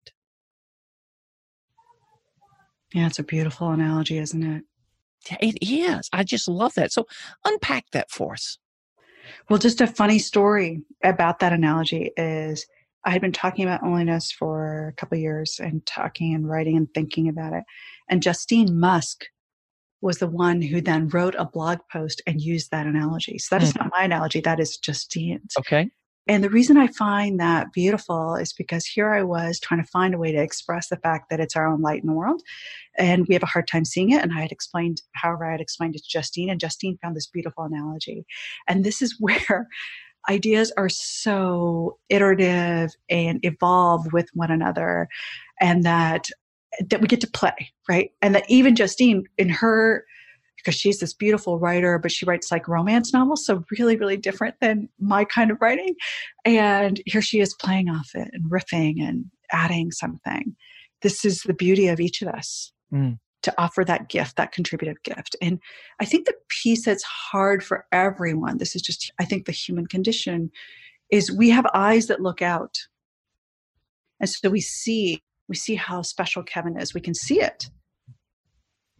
[2.94, 4.64] Yeah, it's a beautiful analogy, isn't it?
[5.42, 6.10] It is.
[6.14, 6.92] I just love that.
[6.92, 7.08] So
[7.44, 8.58] unpack that for us.
[9.50, 12.66] Well, just a funny story about that analogy is
[13.06, 16.78] I had been talking about onlyness for a couple of years and talking and writing
[16.78, 17.64] and thinking about it.
[18.10, 19.26] And Justine Musk
[20.06, 23.40] was the one who then wrote a blog post and used that analogy.
[23.40, 23.82] So that is mm.
[23.82, 25.56] not my analogy, that is Justine's.
[25.58, 25.90] Okay.
[26.28, 30.14] And the reason I find that beautiful is because here I was trying to find
[30.14, 32.42] a way to express the fact that it's our own light in the world.
[32.98, 34.22] And we have a hard time seeing it.
[34.22, 37.28] And I had explained, however, I had explained it to Justine, and Justine found this
[37.28, 38.26] beautiful analogy.
[38.68, 39.68] And this is where
[40.30, 45.08] ideas are so iterative and evolve with one another,
[45.60, 46.30] and that
[46.90, 48.12] that we get to play, right?
[48.22, 50.06] And that even Justine, in her
[50.58, 54.56] because she's this beautiful writer, but she writes like romance novels, so really, really different
[54.62, 55.94] than my kind of writing.
[56.44, 60.56] And here she is playing off it and riffing and adding something.
[61.04, 63.20] This is the beauty of each of us Mm.
[63.44, 65.36] to offer that gift, that contributive gift.
[65.42, 65.60] And
[66.00, 69.86] I think the piece that's hard for everyone, this is just, I think, the human
[69.86, 70.50] condition,
[71.12, 72.76] is we have eyes that look out.
[74.20, 76.94] And so we see, we see how special Kevin is.
[76.94, 77.70] We can see it.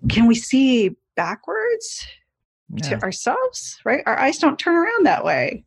[0.10, 2.08] Can we see backwards
[2.76, 2.90] Yeah.
[2.90, 4.04] to ourselves, right?
[4.06, 5.64] Our eyes don't turn around that way.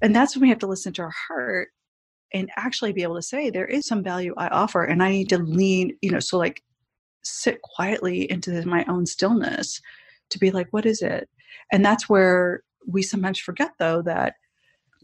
[0.00, 1.68] And that's when we have to listen to our heart
[2.34, 5.28] and actually be able to say, there is some value I offer, and I need
[5.28, 6.62] to lean, you know, so like
[7.22, 9.80] sit quietly into my own stillness
[10.30, 11.28] to be like, what is it?
[11.70, 14.34] And that's where we sometimes forget, though, that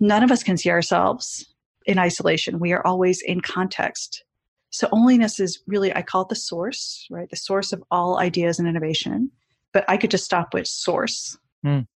[0.00, 1.54] none of us can see ourselves
[1.86, 2.58] in isolation.
[2.58, 4.24] We are always in context.
[4.70, 7.28] So onlyness is really, I call it the source, right?
[7.30, 9.30] The source of all ideas and innovation.
[9.72, 11.38] But I could just stop with source.
[11.64, 11.86] Mm.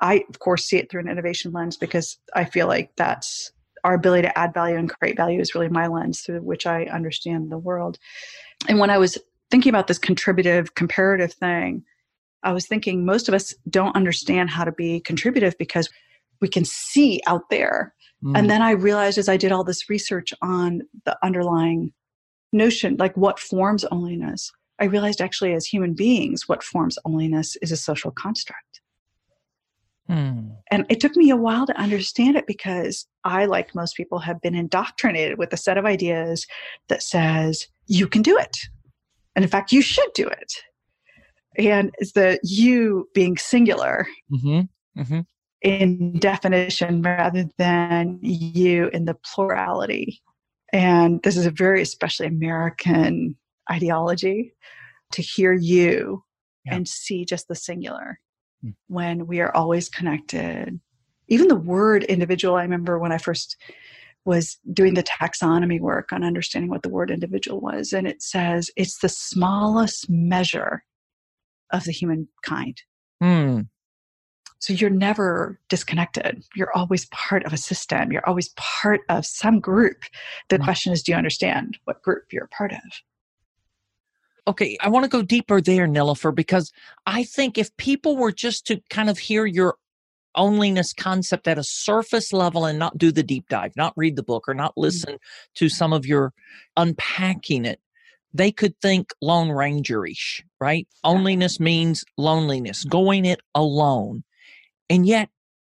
[0.00, 3.52] I, of course, see it through an innovation lens because I feel like that's
[3.84, 6.84] our ability to add value and create value is really my lens through which I
[6.84, 7.98] understand the world.
[8.68, 9.18] And when I was
[9.50, 11.84] thinking about this contributive comparative thing,
[12.42, 15.88] I was thinking most of us don't understand how to be contributive because
[16.40, 17.94] we can see out there.
[18.22, 18.38] Mm.
[18.38, 21.92] And then I realized as I did all this research on the underlying
[22.52, 27.72] notion, like what forms onlyness, I realized actually as human beings, what forms onlyness is
[27.72, 28.80] a social construct.
[30.08, 30.56] Mm.
[30.70, 34.40] And it took me a while to understand it because I, like most people, have
[34.40, 36.46] been indoctrinated with a set of ideas
[36.88, 38.56] that says you can do it.
[39.36, 40.52] And in fact, you should do it.
[41.58, 45.00] And it's the you being singular mm-hmm.
[45.00, 45.20] Mm-hmm.
[45.62, 50.22] in definition rather than you in the plurality.
[50.72, 53.36] And this is a very especially American
[53.70, 54.54] ideology
[55.12, 56.24] to hear you
[56.64, 56.74] yeah.
[56.74, 58.20] and see just the singular
[58.64, 58.74] mm.
[58.88, 60.78] when we are always connected.
[61.28, 63.56] Even the word individual, I remember when I first
[64.24, 68.70] was doing the taxonomy work on understanding what the word individual was, and it says
[68.76, 70.84] it's the smallest measure
[71.72, 72.80] of the human kind.
[73.22, 73.68] Mm.
[74.60, 76.42] So you're never disconnected.
[76.56, 78.10] You're always part of a system.
[78.10, 80.02] You're always part of some group.
[80.48, 82.80] The question is, do you understand what group you're a part of?
[84.48, 86.72] Okay, I want to go deeper there, Nilofer, because
[87.06, 89.76] I think if people were just to kind of hear your
[90.36, 94.22] onlyness concept at a surface level and not do the deep dive, not read the
[94.22, 94.82] book or not mm.
[94.82, 95.54] listen mm-hmm.
[95.56, 96.32] to some of your
[96.76, 97.80] unpacking it,
[98.32, 100.86] they could think Lone Rangerish, right?
[101.04, 104.22] Onlyness means loneliness, going it alone.
[104.90, 105.28] And yet,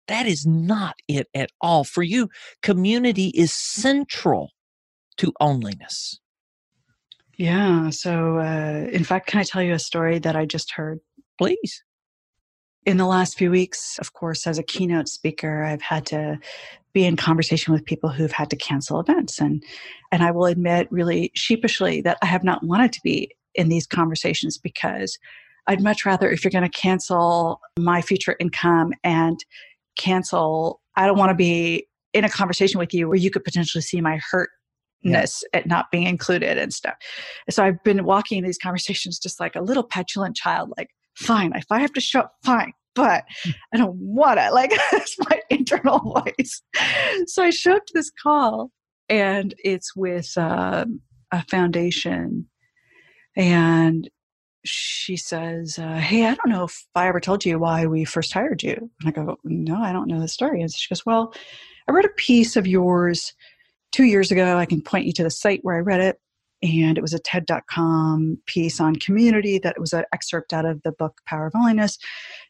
[0.09, 1.85] that is not it at all.
[1.85, 2.29] For you,
[2.63, 4.51] community is central
[5.19, 6.19] to onlyness.
[7.37, 7.91] Yeah.
[7.91, 11.01] So, uh, in fact, can I tell you a story that I just heard?
[11.39, 11.83] Please.
[12.85, 16.39] In the last few weeks, of course, as a keynote speaker, I've had to
[16.93, 19.41] be in conversation with people who've had to cancel events.
[19.41, 19.63] And,
[20.11, 23.87] and I will admit, really sheepishly, that I have not wanted to be in these
[23.87, 25.17] conversations because
[25.67, 29.39] I'd much rather, if you're going to cancel my future income and
[29.97, 33.83] cancel, I don't want to be in a conversation with you where you could potentially
[33.83, 34.51] see my hurtness
[35.05, 35.59] yeah.
[35.61, 36.95] at not being included and stuff.
[37.49, 41.67] So I've been walking these conversations just like a little petulant child, like, fine, if
[41.71, 43.25] I have to show up, fine, but
[43.73, 44.51] I don't want to.
[44.53, 46.63] Like, that's my internal voice.
[47.27, 48.71] So I show up to this call,
[49.09, 52.47] and it's with um, a foundation.
[53.35, 54.11] And
[54.65, 58.33] she says, uh, Hey, I don't know if I ever told you why we first
[58.33, 58.91] hired you.
[59.01, 60.61] And I go, No, I don't know the story.
[60.61, 61.35] And she goes, Well,
[61.89, 63.35] I read a piece of yours
[63.91, 64.57] two years ago.
[64.57, 66.21] I can point you to the site where I read it
[66.63, 70.93] and it was a TED.com piece on community that was an excerpt out of the
[70.93, 71.99] book Power of Onlyness.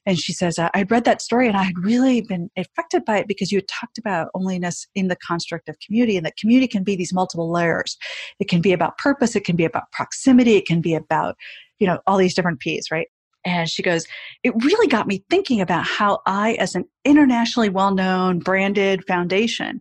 [0.04, 3.18] And she says, uh, I'd read that story and I had really been affected by
[3.18, 6.68] it because you had talked about onlyness in the construct of community, and that community
[6.68, 7.96] can be these multiple layers.
[8.38, 11.36] It can be about purpose, it can be about proximity, it can be about,
[11.78, 13.06] you know, all these different P's, right?
[13.44, 14.06] And she goes,
[14.42, 19.80] It really got me thinking about how I, as an internationally well known branded foundation,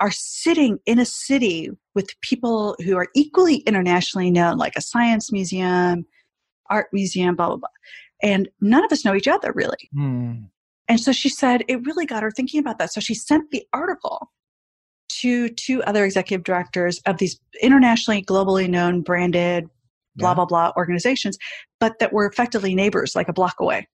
[0.00, 5.32] are sitting in a city with people who are equally internationally known, like a science
[5.32, 6.04] museum,
[6.68, 7.68] art museum, blah, blah, blah.
[8.22, 9.90] And none of us know each other really.
[9.96, 10.48] Mm.
[10.88, 12.92] And so she said it really got her thinking about that.
[12.92, 14.30] So she sent the article
[15.20, 19.64] to two other executive directors of these internationally, globally known, branded,
[20.16, 20.34] blah, yeah.
[20.34, 21.38] blah, blah organizations,
[21.80, 23.86] but that were effectively neighbors, like a block away.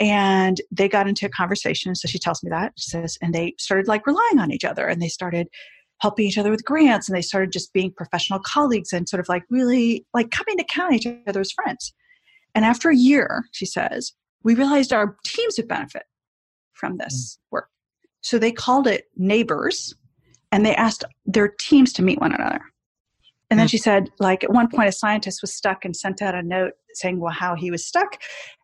[0.00, 1.94] And they got into a conversation.
[1.94, 2.72] So she tells me that.
[2.76, 5.48] She says, and they started like relying on each other and they started
[6.00, 9.28] helping each other with grants and they started just being professional colleagues and sort of
[9.28, 11.92] like really like coming to count each other as friends.
[12.54, 14.12] And after a year, she says,
[14.44, 16.04] we realized our teams would benefit
[16.72, 17.52] from this mm.
[17.52, 17.68] work.
[18.20, 19.94] So they called it neighbors
[20.52, 22.60] and they asked their teams to meet one another.
[23.50, 23.70] And then mm.
[23.70, 26.72] she said, like, at one point, a scientist was stuck and sent out a note
[26.94, 28.18] saying, well, how he was stuck.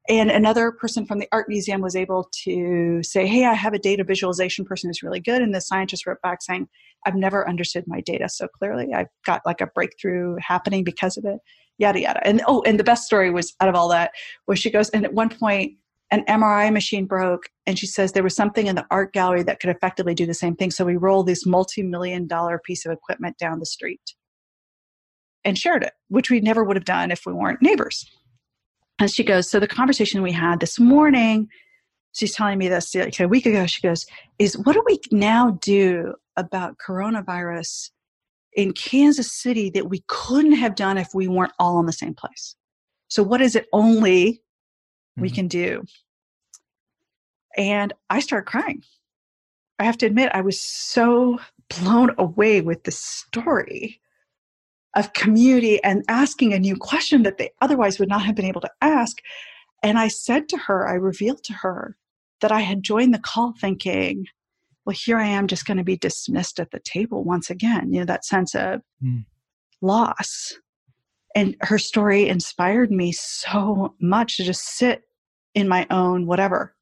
[0.09, 3.79] And another person from the art museum was able to say, Hey, I have a
[3.79, 5.41] data visualization person who's really good.
[5.41, 6.69] And the scientist wrote back saying,
[7.07, 8.93] I've never understood my data so clearly.
[8.95, 11.39] I've got like a breakthrough happening because of it,
[11.79, 12.27] yada, yada.
[12.27, 14.11] And oh, and the best story was out of all that
[14.47, 15.73] was she goes, and at one point,
[16.11, 19.61] an MRI machine broke, and she says there was something in the art gallery that
[19.61, 20.71] could effectively do the same thing.
[20.71, 24.01] So we rolled this multi million dollar piece of equipment down the street
[25.45, 28.09] and shared it, which we never would have done if we weren't neighbors.
[28.99, 31.49] And she goes, So the conversation we had this morning,
[32.13, 34.07] she's telling me this like a week ago, she goes,
[34.39, 37.91] is what do we now do about coronavirus
[38.55, 42.15] in Kansas City that we couldn't have done if we weren't all in the same
[42.15, 42.55] place.
[43.09, 45.23] So, what is it only mm-hmm.
[45.23, 45.83] we can do?
[47.57, 48.83] And I started crying.
[49.79, 51.39] I have to admit, I was so
[51.69, 54.01] blown away with the story
[54.95, 58.61] of community and asking a new question that they otherwise would not have been able
[58.61, 59.19] to ask.
[59.83, 61.97] And I said to her, I revealed to her
[62.41, 64.27] that I had joined the call thinking,
[64.85, 67.93] well, here I am just going to be dismissed at the table once again.
[67.93, 69.25] You know, that sense of mm.
[69.81, 70.55] loss.
[71.35, 75.03] And her story inspired me so much to just sit
[75.55, 76.75] in my own whatever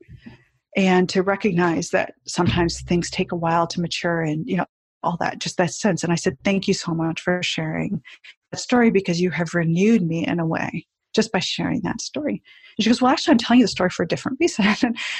[0.77, 4.67] and to recognize that sometimes things take a while to mature and, you know,
[5.03, 6.03] all that, just that sense.
[6.03, 8.03] And I said, Thank you so much for sharing
[8.51, 12.43] that story because you have renewed me in a way just by sharing that story.
[12.79, 14.65] And she goes, Well, actually, I'm telling you the story for a different reason.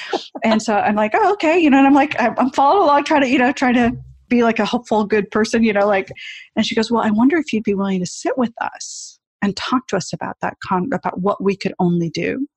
[0.43, 1.59] and so I'm like, Oh, okay.
[1.59, 3.91] You know, and I'm like, I'm following along, trying to, you know, trying to
[4.29, 6.09] be like a hopeful, good person, you know, like,
[6.55, 9.55] and she goes, Well, I wonder if you'd be willing to sit with us and
[9.57, 12.47] talk to us about that, con- about what we could only do.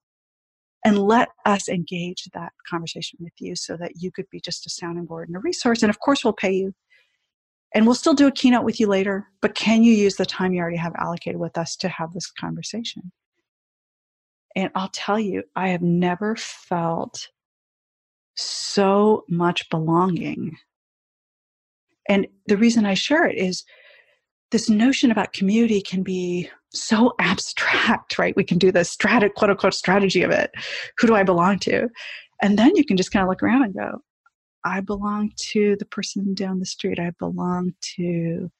[0.85, 4.71] And let us engage that conversation with you so that you could be just a
[4.71, 5.83] sounding board and a resource.
[5.83, 6.73] And of course, we'll pay you
[7.77, 10.55] and we'll still do a keynote with you later, but can you use the time
[10.55, 13.13] you already have allocated with us to have this conversation?
[14.57, 17.29] And I'll tell you, I have never felt
[18.35, 20.57] so much belonging.
[22.09, 23.63] And the reason I share it is
[24.53, 28.35] this notion about community can be so abstract, right?
[28.37, 30.51] We can do the strat- quote unquote strategy of it.
[30.97, 31.91] Who do I belong to?
[32.41, 34.01] And then you can just kind of look around and go,
[34.67, 36.99] I belong to the person down the street.
[36.99, 38.51] I belong to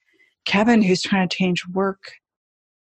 [0.45, 2.13] Kevin, who's trying to change work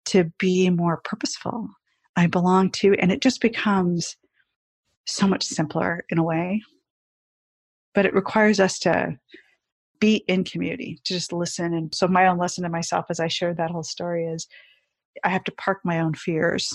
[0.05, 1.67] to be more purposeful.
[2.15, 4.15] I belong to, and it just becomes
[5.05, 6.61] so much simpler in a way.
[7.93, 9.19] But it requires us to
[9.99, 11.73] be in community, to just listen.
[11.73, 14.47] And so, my own lesson to myself as I shared that whole story is
[15.25, 16.73] I have to park my own fears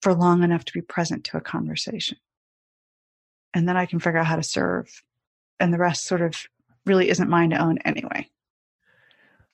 [0.00, 2.16] for long enough to be present to a conversation
[3.54, 4.88] and then I can figure out how to serve.
[5.60, 6.36] And the rest sort of
[6.84, 8.28] really isn't mine to own anyway.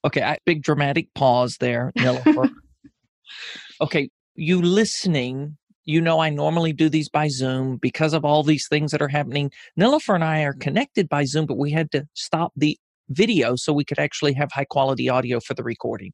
[0.05, 1.93] Okay, I, big dramatic pause there,
[3.81, 8.67] okay, you listening, you know I normally do these by Zoom because of all these
[8.67, 9.51] things that are happening.
[9.79, 12.79] Nilofer and I are connected by Zoom, but we had to stop the
[13.11, 16.13] video so we could actually have high quality audio for the recording.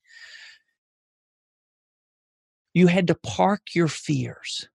[2.74, 4.68] You had to park your fears.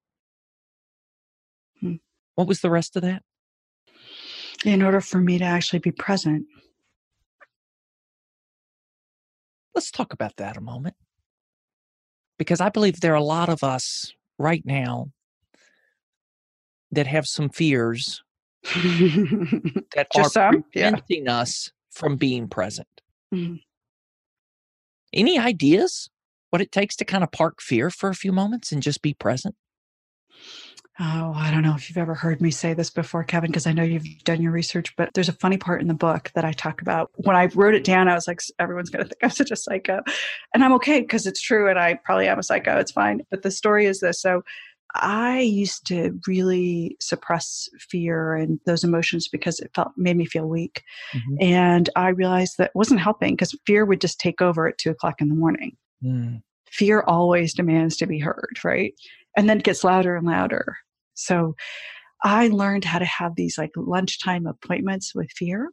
[2.36, 3.24] What was the rest of that?
[4.64, 6.46] In order for me to actually be present.
[9.74, 10.96] Let's talk about that a moment.
[12.38, 15.12] Because I believe there are a lot of us right now
[16.92, 18.24] that have some fears
[18.64, 20.64] that are some?
[20.64, 21.40] preventing yeah.
[21.40, 22.88] us from being present.
[23.34, 23.56] Mm-hmm.
[25.14, 26.10] Any ideas
[26.52, 29.14] what it takes to kind of park fear for a few moments and just be
[29.14, 29.56] present?
[31.04, 33.74] Oh, I don't know if you've ever heard me say this before, Kevin, because I
[33.74, 36.52] know you've done your research, but there's a funny part in the book that I
[36.52, 37.10] talk about.
[37.16, 39.56] When I wrote it down, I was like, everyone's going to think I'm such a
[39.56, 40.02] psycho.
[40.54, 42.78] And I'm okay because it's true and I probably am a psycho.
[42.78, 43.22] It's fine.
[43.32, 44.22] But the story is this.
[44.22, 44.44] So
[44.94, 50.48] I used to really suppress fear and those emotions because it felt made me feel
[50.48, 50.84] weak.
[51.16, 51.36] Mm-hmm.
[51.40, 55.20] And I realized that wasn't helping because fear would just take over at two o'clock
[55.20, 55.78] in the morning.
[56.04, 56.44] Mm.
[56.70, 58.94] Fear always demands to be heard, right?
[59.38, 60.78] and then it gets louder and louder.
[61.14, 61.56] So
[62.24, 65.72] I learned how to have these like lunchtime appointments with fear.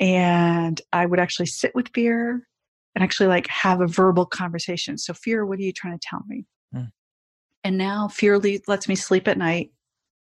[0.00, 2.46] And I would actually sit with fear
[2.94, 4.98] and actually like have a verbal conversation.
[4.98, 6.46] So, fear, what are you trying to tell me?
[6.74, 6.90] Mm.
[7.64, 9.72] And now fear le- lets me sleep at night.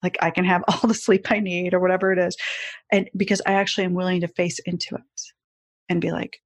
[0.02, 2.36] Like I can have all the sleep I need or whatever it is.
[2.90, 5.22] And because I actually am willing to face into it
[5.88, 6.38] and be like,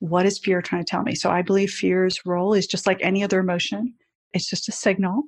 [0.00, 1.14] what is fear trying to tell me?
[1.14, 3.94] So I believe fear's role is just like any other emotion.
[4.32, 5.24] It's just a signal.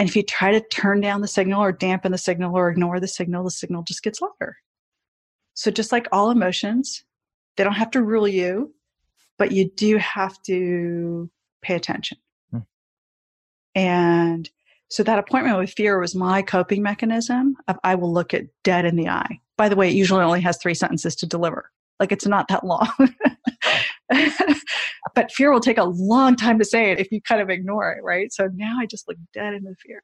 [0.00, 3.00] And if you try to turn down the signal or dampen the signal or ignore
[3.00, 4.56] the signal, the signal just gets louder.
[5.52, 7.04] So, just like all emotions,
[7.58, 8.74] they don't have to rule you,
[9.36, 11.30] but you do have to
[11.60, 12.16] pay attention.
[12.50, 12.58] Hmm.
[13.74, 14.50] And
[14.88, 18.86] so that appointment with fear was my coping mechanism of I will look it dead
[18.86, 19.38] in the eye.
[19.58, 21.70] By the way, it usually only has three sentences to deliver.
[22.00, 22.88] Like it's not that long.
[25.14, 27.92] but fear will take a long time to say it if you kind of ignore
[27.92, 28.32] it, right?
[28.32, 30.02] So now I just look dead into the fear.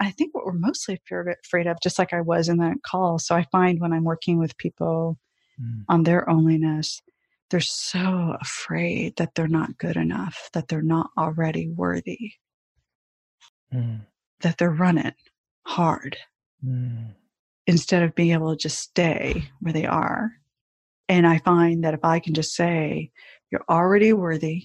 [0.00, 1.00] I think what we're mostly
[1.44, 3.18] afraid of, just like I was in that call.
[3.18, 5.18] So I find when I'm working with people
[5.60, 5.84] mm.
[5.88, 7.00] on their loneliness,
[7.50, 12.32] they're so afraid that they're not good enough, that they're not already worthy,
[13.72, 14.00] mm.
[14.40, 15.12] that they're running
[15.66, 16.16] hard.
[16.64, 17.14] Mm.
[17.66, 20.32] instead of being able to just stay where they are.
[21.08, 23.10] And I find that if I can just say,
[23.50, 24.64] you're already worthy,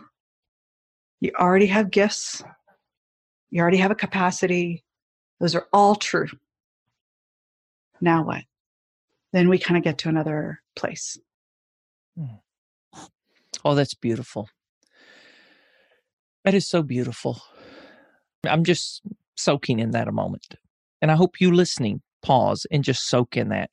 [1.19, 2.43] you already have gifts,
[3.51, 4.83] you already have a capacity,
[5.39, 6.27] those are all true.
[7.99, 8.43] Now what?
[9.33, 11.17] Then we kind of get to another place.
[12.17, 12.35] Hmm.
[13.63, 14.49] Oh, that's beautiful.
[16.43, 17.41] That is so beautiful.
[18.45, 19.01] I'm just
[19.37, 20.55] soaking in that a moment.
[21.01, 23.69] And I hope you listening pause and just soak in that.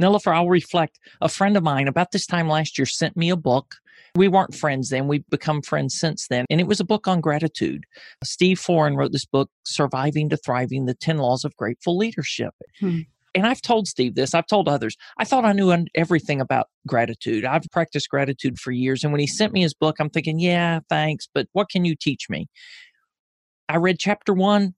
[0.00, 0.98] Nilofer, I'll reflect.
[1.20, 3.76] A friend of mine about this time last year sent me a book.
[4.14, 5.08] We weren't friends then.
[5.08, 6.46] We've become friends since then.
[6.48, 7.84] And it was a book on gratitude.
[8.24, 12.54] Steve Foran wrote this book, Surviving to Thriving The 10 Laws of Grateful Leadership.
[12.80, 13.00] Hmm
[13.36, 17.44] and I've told Steve this, I've told others, I thought I knew everything about gratitude.
[17.44, 19.04] I've practiced gratitude for years.
[19.04, 21.94] And when he sent me his book, I'm thinking, yeah, thanks, but what can you
[21.94, 22.48] teach me?
[23.68, 24.74] I read chapter one,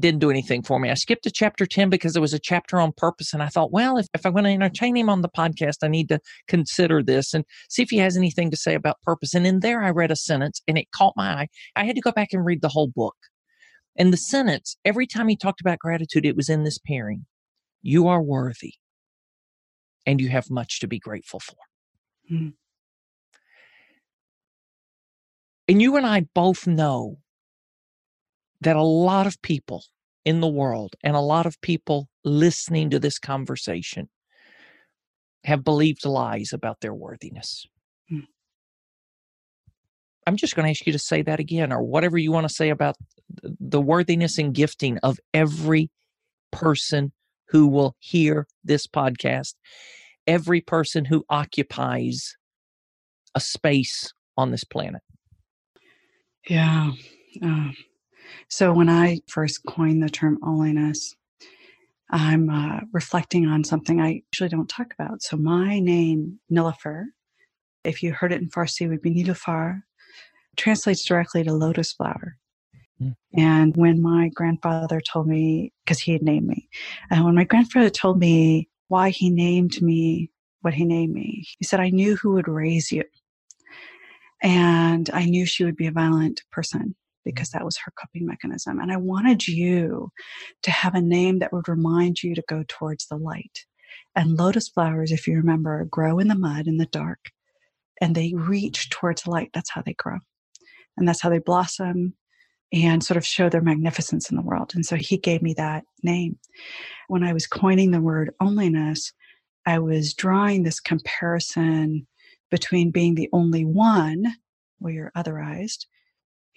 [0.00, 0.90] didn't do anything for me.
[0.90, 3.32] I skipped to chapter 10 because there was a chapter on purpose.
[3.32, 5.88] And I thought, well, if, if I'm going to entertain him on the podcast, I
[5.88, 9.34] need to consider this and see if he has anything to say about purpose.
[9.34, 11.48] And in there, I read a sentence and it caught my eye.
[11.76, 13.16] I had to go back and read the whole book.
[13.96, 17.26] And the sentence, every time he talked about gratitude, it was in this pairing
[17.82, 18.74] you are worthy
[20.04, 21.56] and you have much to be grateful for.
[22.30, 22.54] Mm.
[25.68, 27.18] And you and I both know
[28.60, 29.84] that a lot of people
[30.24, 34.08] in the world and a lot of people listening to this conversation
[35.44, 37.66] have believed lies about their worthiness.
[38.12, 38.24] Mm.
[40.26, 42.54] I'm just going to ask you to say that again, or whatever you want to
[42.54, 42.96] say about
[43.42, 45.90] the worthiness and gifting of every
[46.50, 47.12] person
[47.48, 49.54] who will hear this podcast,
[50.26, 52.36] every person who occupies
[53.34, 55.02] a space on this planet.
[56.46, 56.92] Yeah.
[57.42, 57.70] Uh,
[58.48, 61.14] so when I first coined the term onlyness,
[62.10, 65.22] I'm uh, reflecting on something I usually don't talk about.
[65.22, 67.06] So my name, Nilofer,
[67.84, 69.82] if you heard it in Farsi, would be Nilufar,
[70.56, 72.36] translates directly to lotus flower.
[73.00, 73.16] Mm.
[73.34, 76.68] And when my grandfather told me, because he had named me,
[77.10, 80.30] and when my grandfather told me why he named me
[80.62, 83.04] what he named me, he said, I knew who would raise you.
[84.42, 86.94] And I knew she would be a violent person
[87.28, 88.80] because that was her coping mechanism.
[88.80, 90.10] And I wanted you
[90.62, 93.66] to have a name that would remind you to go towards the light.
[94.16, 97.18] And lotus flowers, if you remember, grow in the mud in the dark
[98.00, 99.50] and they reach towards light.
[99.52, 100.18] That's how they grow.
[100.96, 102.14] And that's how they blossom
[102.72, 104.72] and sort of show their magnificence in the world.
[104.74, 106.38] And so he gave me that name.
[107.08, 109.12] When I was coining the word onlyness,
[109.66, 112.06] I was drawing this comparison
[112.50, 114.24] between being the only one,
[114.78, 115.86] where you're otherized,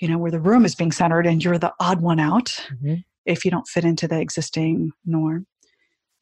[0.02, 2.96] you know, where the room is being centered and you're the odd one out mm-hmm.
[3.26, 5.46] if you don't fit into the existing norm,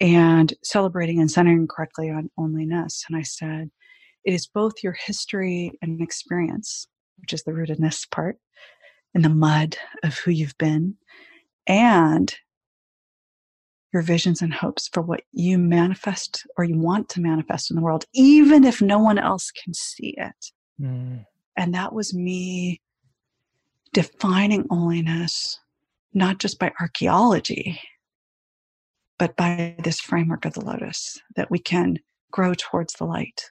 [0.02, 3.04] and celebrating and centering correctly on onlyness.
[3.08, 3.72] And I said,
[4.26, 6.88] it is both your history and experience,
[7.20, 8.38] which is the rootedness part,
[9.16, 10.96] in the mud of who you've been
[11.66, 12.36] and
[13.94, 17.82] your visions and hopes for what you manifest or you want to manifest in the
[17.82, 20.52] world, even if no one else can see it.
[20.80, 21.26] Mm.
[21.58, 22.82] And that was me
[23.94, 25.58] defining onlyness,
[26.14, 27.80] not just by archaeology,
[29.18, 31.98] but by this framework of the lotus that we can
[32.32, 33.50] grow towards the light.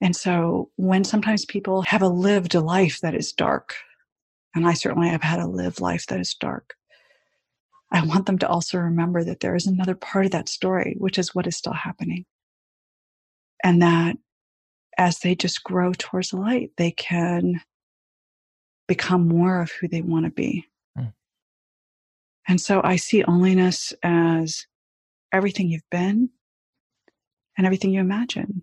[0.00, 3.74] And so when sometimes people have a lived life that is dark,
[4.54, 6.74] and I certainly have had a lived life that is dark,
[7.90, 11.18] I want them to also remember that there is another part of that story, which
[11.18, 12.26] is what is still happening.
[13.64, 14.16] And that
[14.98, 17.60] as they just grow towards the light, they can
[18.88, 20.66] become more of who they want to be.
[20.98, 21.12] Mm.
[22.48, 24.66] And so I see onlyness as
[25.32, 26.30] everything you've been
[27.56, 28.62] and everything you imagine.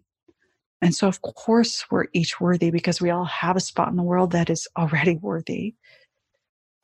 [0.81, 4.03] And so, of course, we're each worthy because we all have a spot in the
[4.03, 5.75] world that is already worthy.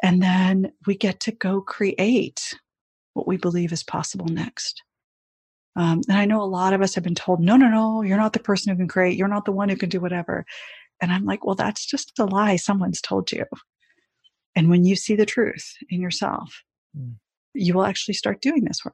[0.02, 2.56] And then we get to go create
[3.14, 4.82] what we believe is possible next.
[5.76, 8.18] Um, and I know a lot of us have been told, no, no, no, you're
[8.18, 9.18] not the person who can create.
[9.18, 10.46] You're not the one who can do whatever.
[11.02, 13.46] And I'm like, well, that's just a lie someone's told you.
[14.56, 16.64] And when you see the truth in yourself,
[16.98, 17.16] mm.
[17.54, 18.94] you will actually start doing this work,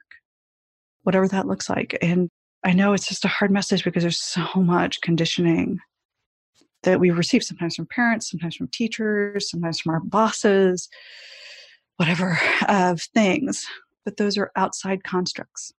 [1.04, 1.98] whatever that looks like.
[2.02, 2.30] And
[2.64, 5.80] I know it's just a hard message because there's so much conditioning
[6.84, 10.88] that we receive sometimes from parents, sometimes from teachers, sometimes from our bosses,
[11.98, 13.66] whatever of things.
[14.06, 15.74] But those are outside constructs.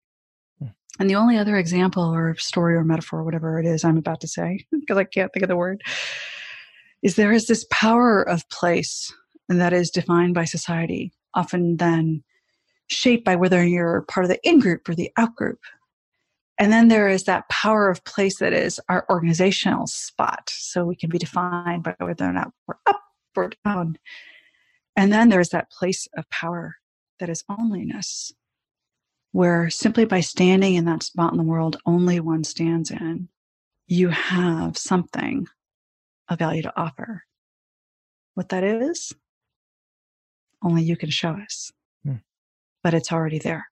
[1.00, 4.28] And the only other example or story or metaphor, whatever it is I'm about to
[4.28, 5.82] say, because I can't think of the word,
[7.04, 9.14] is there is this power of place
[9.50, 12.24] that is defined by society, often then
[12.88, 15.60] shaped by whether you're part of the in group or the out group.
[16.60, 20.50] And then there is that power of place that is our organizational spot.
[20.52, 23.02] So we can be defined by whether or not we're up
[23.36, 23.98] or down.
[24.96, 26.78] And then there's that place of power
[27.20, 28.32] that is onlyness,
[29.32, 33.30] where simply by standing in that spot in the world only one stands in,
[33.88, 35.48] you have something
[36.30, 37.24] of value to offer.
[38.34, 39.14] What that is,
[40.62, 41.72] only you can show us.
[42.04, 42.18] Hmm.
[42.84, 43.68] But it's already there.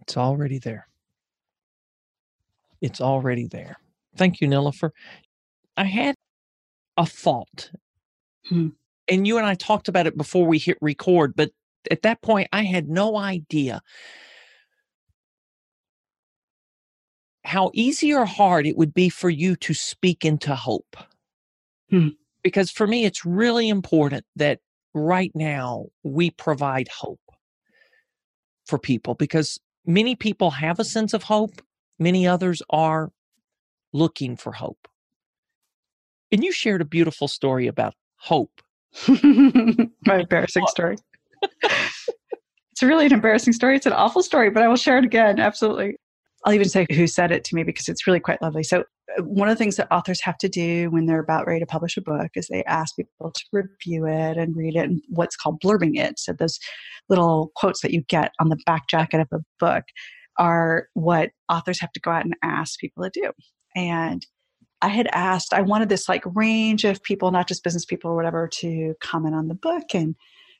[0.00, 0.88] It's already there.
[2.80, 3.76] It's already there.
[4.16, 4.90] Thank you, Nilofer.
[5.76, 6.14] I had
[6.96, 7.70] a thought.
[8.48, 8.68] Hmm.
[9.10, 11.50] And you and I talked about it before we hit record, but
[11.90, 13.82] at that point, I had no idea
[17.44, 20.96] how easy or hard it would be for you to speak into hope.
[21.90, 22.08] Hmm.
[22.42, 24.60] Because for me, it's really important that
[24.94, 27.20] right now we provide hope
[28.66, 31.62] for people because many people have a sense of hope,
[31.98, 33.10] many others are
[33.92, 34.86] looking for hope.
[36.30, 38.60] And you shared a beautiful story about hope.
[39.08, 40.96] My embarrassing story.
[41.42, 43.76] It's really an embarrassing story.
[43.76, 45.38] It's an awful story, but I will share it again.
[45.38, 45.96] Absolutely.
[46.44, 48.62] I'll even say who said it to me because it's really quite lovely.
[48.62, 48.84] So,
[49.18, 51.66] uh, one of the things that authors have to do when they're about ready to
[51.66, 55.36] publish a book is they ask people to review it and read it and what's
[55.36, 56.18] called blurbing it.
[56.18, 56.58] So, those
[57.08, 59.84] little quotes that you get on the back jacket of a book
[60.38, 63.32] are what authors have to go out and ask people to do.
[63.74, 64.24] And
[64.80, 68.16] I had asked, I wanted this like range of people, not just business people or
[68.16, 69.94] whatever, to comment on the book.
[69.94, 70.14] And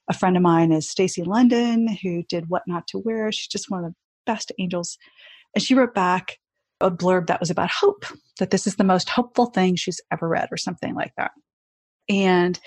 [0.09, 3.31] a friend of mine is Stacy London, who did What Not to Wear.
[3.31, 3.97] She's just one of the
[4.27, 4.97] best angels.
[5.55, 6.39] And she wrote back
[6.81, 8.07] a blurb that was about hope,
[8.39, 11.33] that this is the most hopeful thing she's ever read, or something like that.
[12.09, 12.59] And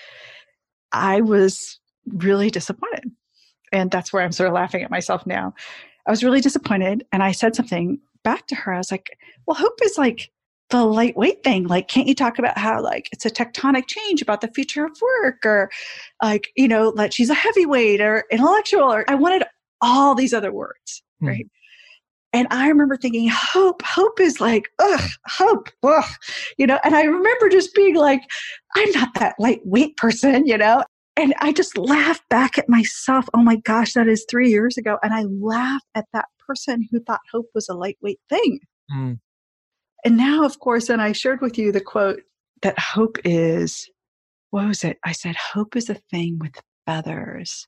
[0.91, 3.05] I was really disappointed.
[3.71, 5.53] And that's where I'm sort of laughing at myself now.
[6.05, 7.05] I was really disappointed.
[7.11, 8.73] And I said something back to her.
[8.73, 10.29] I was like, well, hope is like
[10.71, 14.41] the lightweight thing like can't you talk about how like it's a tectonic change about
[14.41, 15.69] the future of work or
[16.23, 19.43] like you know like she's a heavyweight or intellectual or i wanted
[19.81, 21.27] all these other words mm.
[21.27, 21.47] right
[22.33, 26.09] and I remember thinking, hope, hope is like, ugh, hope, ugh,
[26.57, 26.79] you know.
[26.83, 28.21] And I remember just being like,
[28.75, 30.83] I'm not that lightweight person, you know.
[31.17, 33.27] And I just laughed back at myself.
[33.33, 34.97] Oh my gosh, that is three years ago.
[35.03, 38.61] And I laugh at that person who thought hope was a lightweight thing.
[38.95, 39.19] Mm.
[40.03, 42.21] And now, of course, and I shared with you the quote
[42.61, 43.89] that hope is,
[44.49, 44.97] what was it?
[45.05, 47.67] I said, hope is a thing with feathers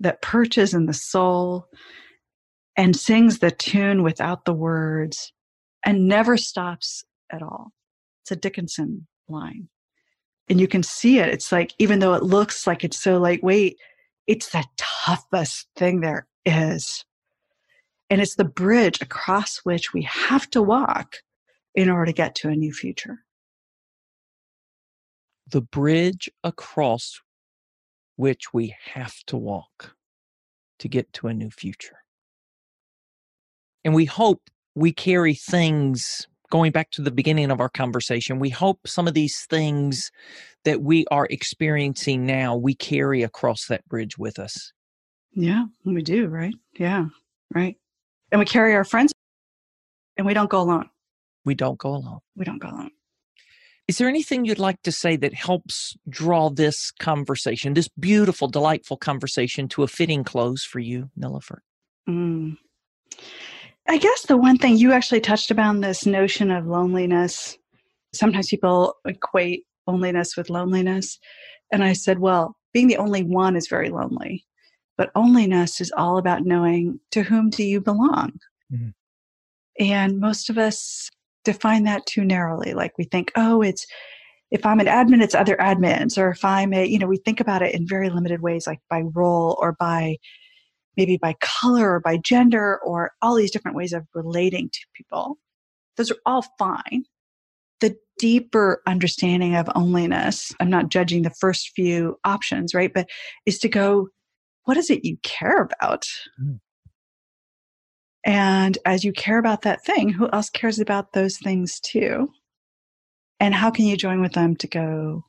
[0.00, 1.66] that perches in the soul
[2.76, 5.32] and sings the tune without the words
[5.84, 7.72] and never stops at all.
[8.22, 9.68] It's a Dickinson line.
[10.48, 11.28] And you can see it.
[11.28, 13.76] It's like, even though it looks like it's so lightweight,
[14.26, 17.04] it's the toughest thing there is.
[18.08, 21.16] And it's the bridge across which we have to walk
[21.74, 23.18] in order to get to a new future.
[25.48, 27.20] The bridge across
[28.16, 29.94] which we have to walk
[30.78, 31.96] to get to a new future.
[33.84, 34.42] And we hope
[34.74, 39.14] we carry things, going back to the beginning of our conversation, we hope some of
[39.14, 40.10] these things
[40.64, 44.72] that we are experiencing now, we carry across that bridge with us.
[45.32, 46.54] Yeah, we do, right?
[46.78, 47.06] Yeah,
[47.54, 47.76] right.
[48.32, 49.12] And we carry our friends
[50.16, 50.90] and we don't go alone.
[51.44, 52.20] We don't go alone.
[52.36, 52.90] We don't go alone.
[53.88, 58.96] Is there anything you'd like to say that helps draw this conversation, this beautiful, delightful
[58.96, 61.58] conversation, to a fitting close for you, Nilofer?
[62.08, 62.56] Mm.
[63.88, 67.56] I guess the one thing you actually touched upon this notion of onlyness.
[68.12, 71.18] Sometimes people equate loneliness with loneliness.
[71.72, 74.44] And I said, well, being the only one is very lonely.
[74.96, 78.38] But loneliness is all about knowing to whom do you belong.
[78.72, 78.90] Mm-hmm.
[79.80, 81.10] And most of us
[81.44, 82.74] define that too narrowly.
[82.74, 83.86] Like we think, oh, it's
[84.50, 87.40] if I'm an admin, it's other admins, or if I'm a, you know, we think
[87.40, 90.16] about it in very limited ways, like by role or by
[90.96, 95.38] maybe by color or by gender or all these different ways of relating to people.
[95.96, 97.04] Those are all fine.
[97.80, 102.92] The deeper understanding of onlyness, I'm not judging the first few options, right?
[102.92, 103.08] But
[103.46, 104.08] is to go,
[104.64, 106.06] what is it you care about?
[106.42, 106.58] Mm.
[108.24, 112.30] And as you care about that thing, who else cares about those things too?
[113.38, 115.24] And how can you join with them to go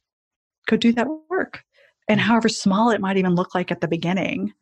[0.68, 1.64] go do that work?
[2.08, 2.24] And mm.
[2.24, 4.54] however small it might even look like at the beginning.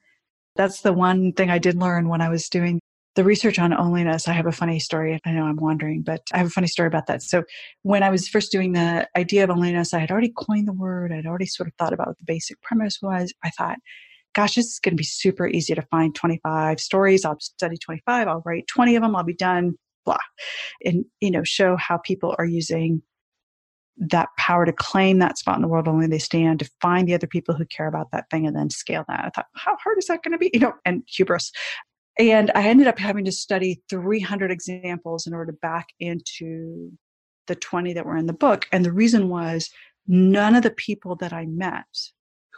[0.56, 2.80] That's the one thing I did learn when I was doing
[3.16, 4.28] the research on onlyness.
[4.28, 5.20] I have a funny story.
[5.26, 7.24] I know I'm wandering, but I have a funny story about that.
[7.24, 7.44] So
[7.82, 11.12] when I was first doing the idea of onlyness, I had already coined the word.
[11.12, 13.34] I'd already sort of thought about what the basic premise was.
[13.44, 13.78] I thought,
[14.40, 17.26] gosh, this is going to be super easy to find 25 stories.
[17.26, 18.28] I'll study 25.
[18.28, 19.14] I'll write 20 of them.
[19.14, 19.76] I'll be done,
[20.06, 20.18] blah.
[20.86, 23.02] And, you know, show how people are using
[23.98, 27.14] that power to claim that spot in the world only they stand, to find the
[27.14, 29.26] other people who care about that thing and then scale that.
[29.26, 30.50] I thought, how hard is that going to be?
[30.54, 31.52] You know, and hubris.
[32.18, 36.92] And I ended up having to study 300 examples in order to back into
[37.48, 38.68] the 20 that were in the book.
[38.72, 39.70] And the reason was
[40.08, 41.84] none of the people that I met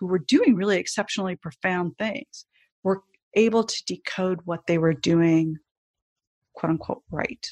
[0.02, 2.46] who were doing really exceptionally profound things
[2.84, 3.04] were
[3.36, 5.58] able to decode what they were doing,
[6.56, 7.48] quote unquote, right.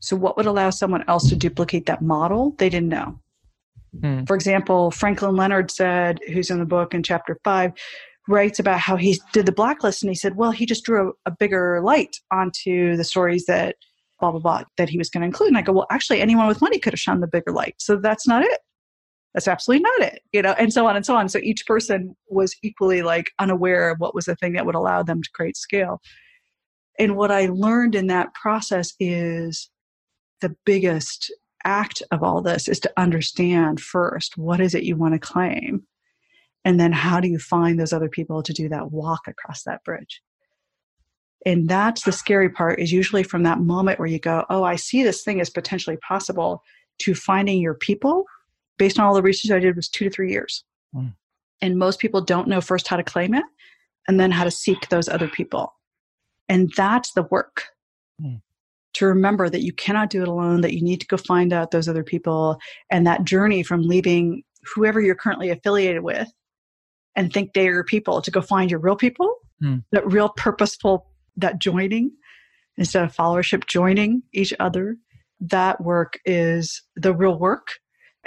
[0.00, 2.54] So, what would allow someone else to duplicate that model?
[2.58, 3.20] They didn't know.
[4.00, 4.24] Hmm.
[4.24, 7.72] For example, Franklin Leonard said, who's in the book in chapter five,
[8.26, 11.30] writes about how he did the blacklist and he said, well, he just drew a,
[11.30, 13.76] a bigger light onto the stories that
[14.18, 15.48] blah, blah, blah, that he was going to include.
[15.48, 17.74] And I go, well, actually, anyone with money could have shone the bigger light.
[17.78, 18.60] So that's not it.
[19.34, 21.28] That's absolutely not it, you know, and so on and so on.
[21.28, 25.02] So each person was equally like unaware of what was the thing that would allow
[25.02, 26.00] them to create scale.
[26.98, 29.70] And what I learned in that process is
[30.40, 31.32] the biggest
[31.64, 35.82] act of all this is to understand first what is it you want to claim
[36.64, 39.82] and then how do you find those other people to do that walk across that
[39.84, 40.22] bridge
[41.44, 44.76] and that's the scary part is usually from that moment where you go oh i
[44.76, 46.62] see this thing as potentially possible
[46.98, 48.24] to finding your people
[48.78, 50.64] based on all the research i did was two to three years
[50.94, 51.12] mm.
[51.60, 53.44] and most people don't know first how to claim it
[54.06, 55.74] and then how to seek those other people
[56.48, 57.64] and that's the work
[58.22, 58.40] mm
[58.98, 61.70] to remember that you cannot do it alone, that you need to go find out
[61.70, 62.58] those other people,
[62.90, 64.42] and that journey from leaving
[64.74, 66.28] whoever you're currently affiliated with
[67.14, 69.82] and think they are your people to go find your real people, mm.
[69.92, 71.06] that real purposeful,
[71.36, 72.10] that joining
[72.76, 74.96] instead of followership, joining each other.
[75.40, 77.68] That work is the real work.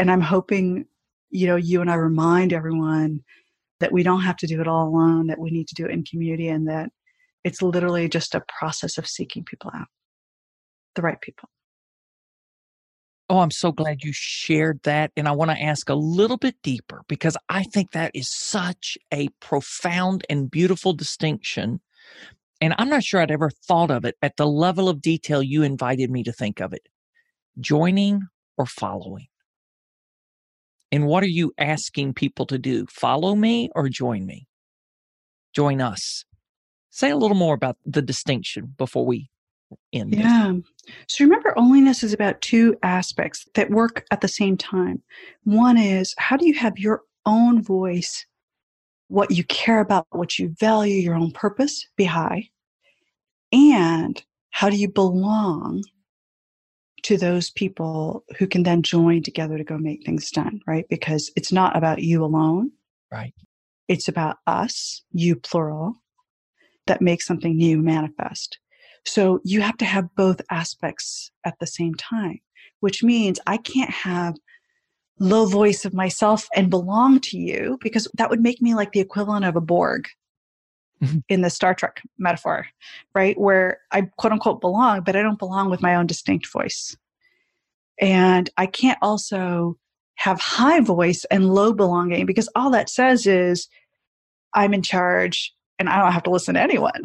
[0.02, 0.86] And I'm hoping,
[1.30, 3.24] you know, you and I remind everyone
[3.82, 5.92] that we don't have to do it all alone, that we need to do it
[5.92, 6.90] in community, and that
[7.44, 9.86] it's literally just a process of seeking people out
[10.96, 11.50] the right people.
[13.30, 15.12] Oh, I'm so glad you shared that.
[15.16, 18.98] And I want to ask a little bit deeper because I think that is such
[19.14, 21.80] a profound and beautiful distinction.
[22.60, 25.62] And I'm not sure I'd ever thought of it at the level of detail you
[25.62, 26.90] invited me to think of it
[27.60, 28.24] joining
[28.58, 29.28] or following.
[30.92, 32.86] And what are you asking people to do?
[32.88, 34.48] Follow me or join me?
[35.54, 36.26] Join us.
[36.90, 39.30] Say a little more about the distinction before we
[39.94, 40.14] end.
[40.14, 40.52] yeah
[41.08, 45.02] so remember onlyness is about two aspects that work at the same time
[45.46, 48.26] one is how do you have your own voice
[49.08, 52.50] what you care about what you value your own purpose be high
[53.54, 55.82] and how do you belong
[57.04, 60.86] to those people who can then join together to go make things done right?
[60.90, 62.72] Because it's not about you alone.
[63.12, 63.34] Right.
[63.88, 65.96] It's about us you plural
[66.88, 68.60] that makes something new manifest.
[69.06, 72.40] So you have to have both aspects at the same time,
[72.82, 74.36] which means I can't have
[75.20, 79.00] low voice of myself and belong to you because that would make me like the
[79.00, 80.08] equivalent of a Borg
[81.02, 81.20] mm-hmm.
[81.30, 82.68] in the Star Trek metaphor,
[83.14, 83.40] right?
[83.40, 86.96] Where I quote unquote belong, but I don't belong with my own distinct voice.
[88.00, 89.78] And I can't also
[90.16, 93.68] have high voice and low belonging because all that says is
[94.54, 97.04] I'm in charge and I don't have to listen to anyone,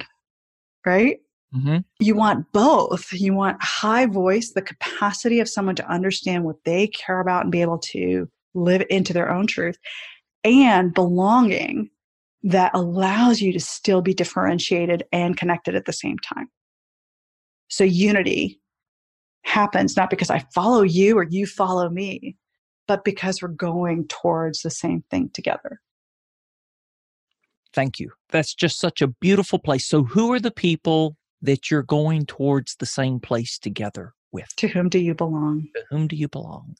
[0.84, 1.18] right?
[1.54, 1.78] Mm-hmm.
[2.00, 3.12] You want both.
[3.12, 7.52] You want high voice, the capacity of someone to understand what they care about and
[7.52, 9.78] be able to live into their own truth,
[10.44, 11.90] and belonging
[12.46, 16.48] that allows you to still be differentiated and connected at the same time.
[17.68, 18.60] So, unity
[19.42, 22.36] happens not because I follow you or you follow me,
[22.88, 25.80] but because we're going towards the same thing together.
[27.72, 28.12] Thank you.
[28.30, 29.86] That's just such a beautiful place.
[29.86, 34.54] So, who are the people that you're going towards the same place together with.
[34.56, 35.68] To whom do you belong?
[35.74, 36.76] To whom do you belong?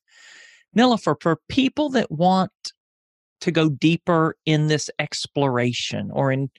[0.76, 2.52] Nilofer, for people that want
[3.40, 6.50] to go deeper in this exploration or in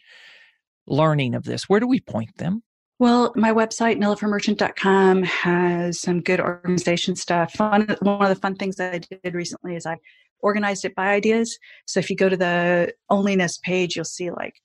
[0.87, 2.63] learning of this, where do we point them?
[2.99, 7.59] Well, my website, nilofermerchant.com, has some good organization stuff.
[7.59, 9.97] One, one of the fun things that I did recently is I
[10.39, 11.59] organized it by ideas.
[11.85, 14.55] So if you go to the onlyness page, you'll see like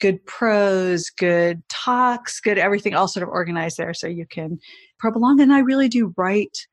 [0.00, 4.58] good prose, good talks, good everything all sort of organized there so you can
[4.98, 5.40] probe along.
[5.40, 6.66] And I really do write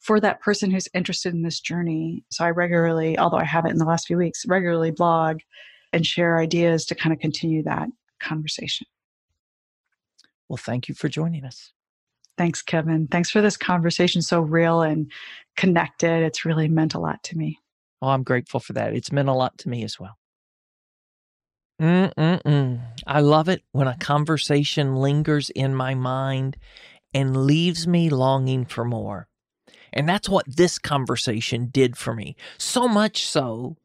[0.00, 2.24] for that person who's interested in this journey.
[2.30, 5.40] So I regularly, although I haven't in the last few weeks, regularly blog
[5.92, 7.88] and share ideas to kind of continue that
[8.20, 8.86] conversation.
[10.48, 11.72] Well, thank you for joining us.
[12.36, 13.08] Thanks, Kevin.
[13.08, 14.22] Thanks for this conversation.
[14.22, 15.10] So real and
[15.56, 16.22] connected.
[16.22, 17.58] It's really meant a lot to me.
[18.00, 18.94] Oh, I'm grateful for that.
[18.94, 20.16] It's meant a lot to me as well.
[21.80, 22.80] Mm-mm-mm.
[23.06, 26.56] I love it when a conversation lingers in my mind
[27.14, 29.27] and leaves me longing for more.
[29.92, 32.36] And that's what this conversation did for me.
[32.58, 33.76] So much so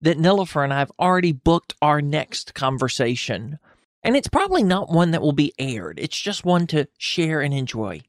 [0.00, 3.58] that Nilofer and I have already booked our next conversation.
[4.02, 7.54] And it's probably not one that will be aired, it's just one to share and
[7.54, 8.02] enjoy.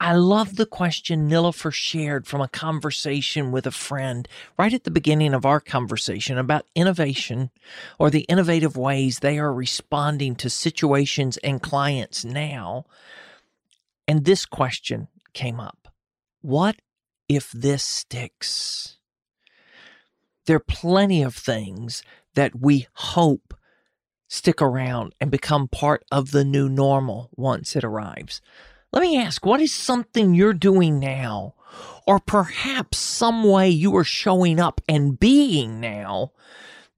[0.00, 4.28] I love the question Nilofer shared from a conversation with a friend
[4.58, 7.50] right at the beginning of our conversation about innovation
[7.98, 12.84] or the innovative ways they are responding to situations and clients now.
[14.06, 15.83] And this question came up
[16.44, 16.76] What
[17.26, 18.98] if this sticks?
[20.44, 22.02] There are plenty of things
[22.34, 23.54] that we hope
[24.28, 28.42] stick around and become part of the new normal once it arrives.
[28.92, 31.54] Let me ask, what is something you're doing now,
[32.06, 36.32] or perhaps some way you are showing up and being now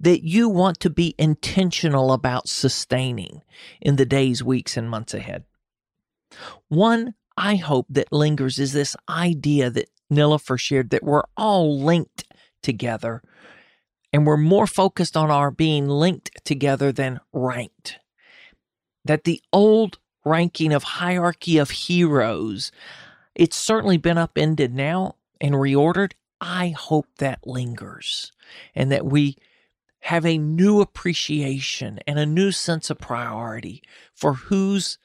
[0.01, 3.43] that you want to be intentional about sustaining
[3.81, 5.45] in the days, weeks, and months ahead?
[6.67, 12.25] One I hope that lingers is this idea that Nilofer shared that we're all linked
[12.63, 13.23] together
[14.13, 17.99] and we're more focused on our being linked together than ranked.
[19.05, 22.73] That the old ranking of hierarchy of heroes.
[23.35, 26.13] It's certainly been upended now and reordered.
[26.41, 28.33] I hope that lingers
[28.75, 29.37] and that we
[30.01, 33.83] have a new appreciation and a new sense of priority
[34.15, 34.99] for whose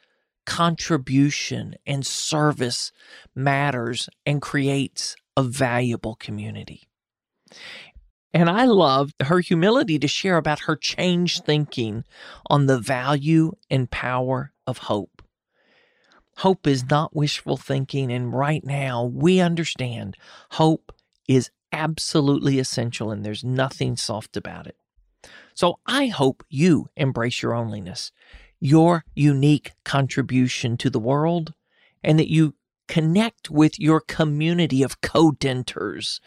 [0.52, 2.92] contribution and service
[3.34, 6.90] matters and creates a valuable community.
[8.34, 12.04] And I loved her humility to share about her changed thinking
[12.48, 15.22] on the value and power of hope.
[16.40, 20.18] Hope is not wishful thinking, and right now we understand
[20.52, 20.94] hope
[21.30, 24.76] is absolutely essential and there's nothing soft about it.
[25.54, 28.12] So I hope you embrace your onlyness,
[28.62, 31.54] your unique contribution to the world,
[32.02, 32.56] and that you
[32.88, 36.20] connect with your community of co-denters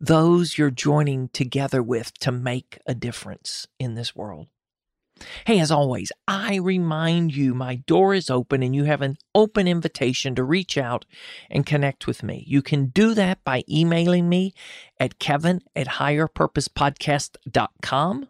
[0.00, 4.46] those you're joining together with to make a difference in this world.
[5.44, 9.68] Hey, as always, I remind you my door is open and you have an open
[9.68, 11.04] invitation to reach out
[11.50, 12.42] and connect with me.
[12.46, 14.54] You can do that by emailing me
[14.98, 18.28] at kevin at higherpurposepodcast.com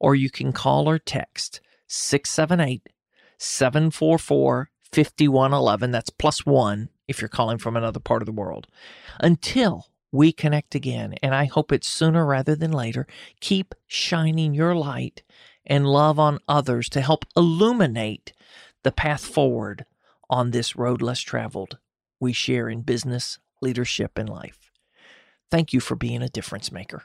[0.00, 2.88] or you can call or text 678
[3.38, 5.90] 744 5111.
[5.90, 8.66] That's plus one if you're calling from another part of the world.
[9.20, 13.06] Until we connect again, and I hope it's sooner rather than later.
[13.40, 15.22] Keep shining your light
[15.66, 18.32] and love on others to help illuminate
[18.84, 19.84] the path forward
[20.30, 21.78] on this road less traveled
[22.20, 24.70] we share in business, leadership, and life.
[25.50, 27.04] Thank you for being a difference maker.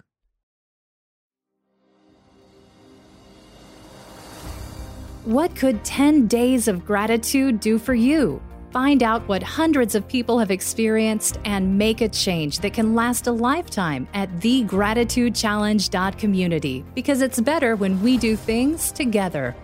[5.25, 8.41] What could 10 days of gratitude do for you?
[8.71, 13.27] Find out what hundreds of people have experienced and make a change that can last
[13.27, 19.57] a lifetime at thegratitudechallenge.community because it's better when we do things together.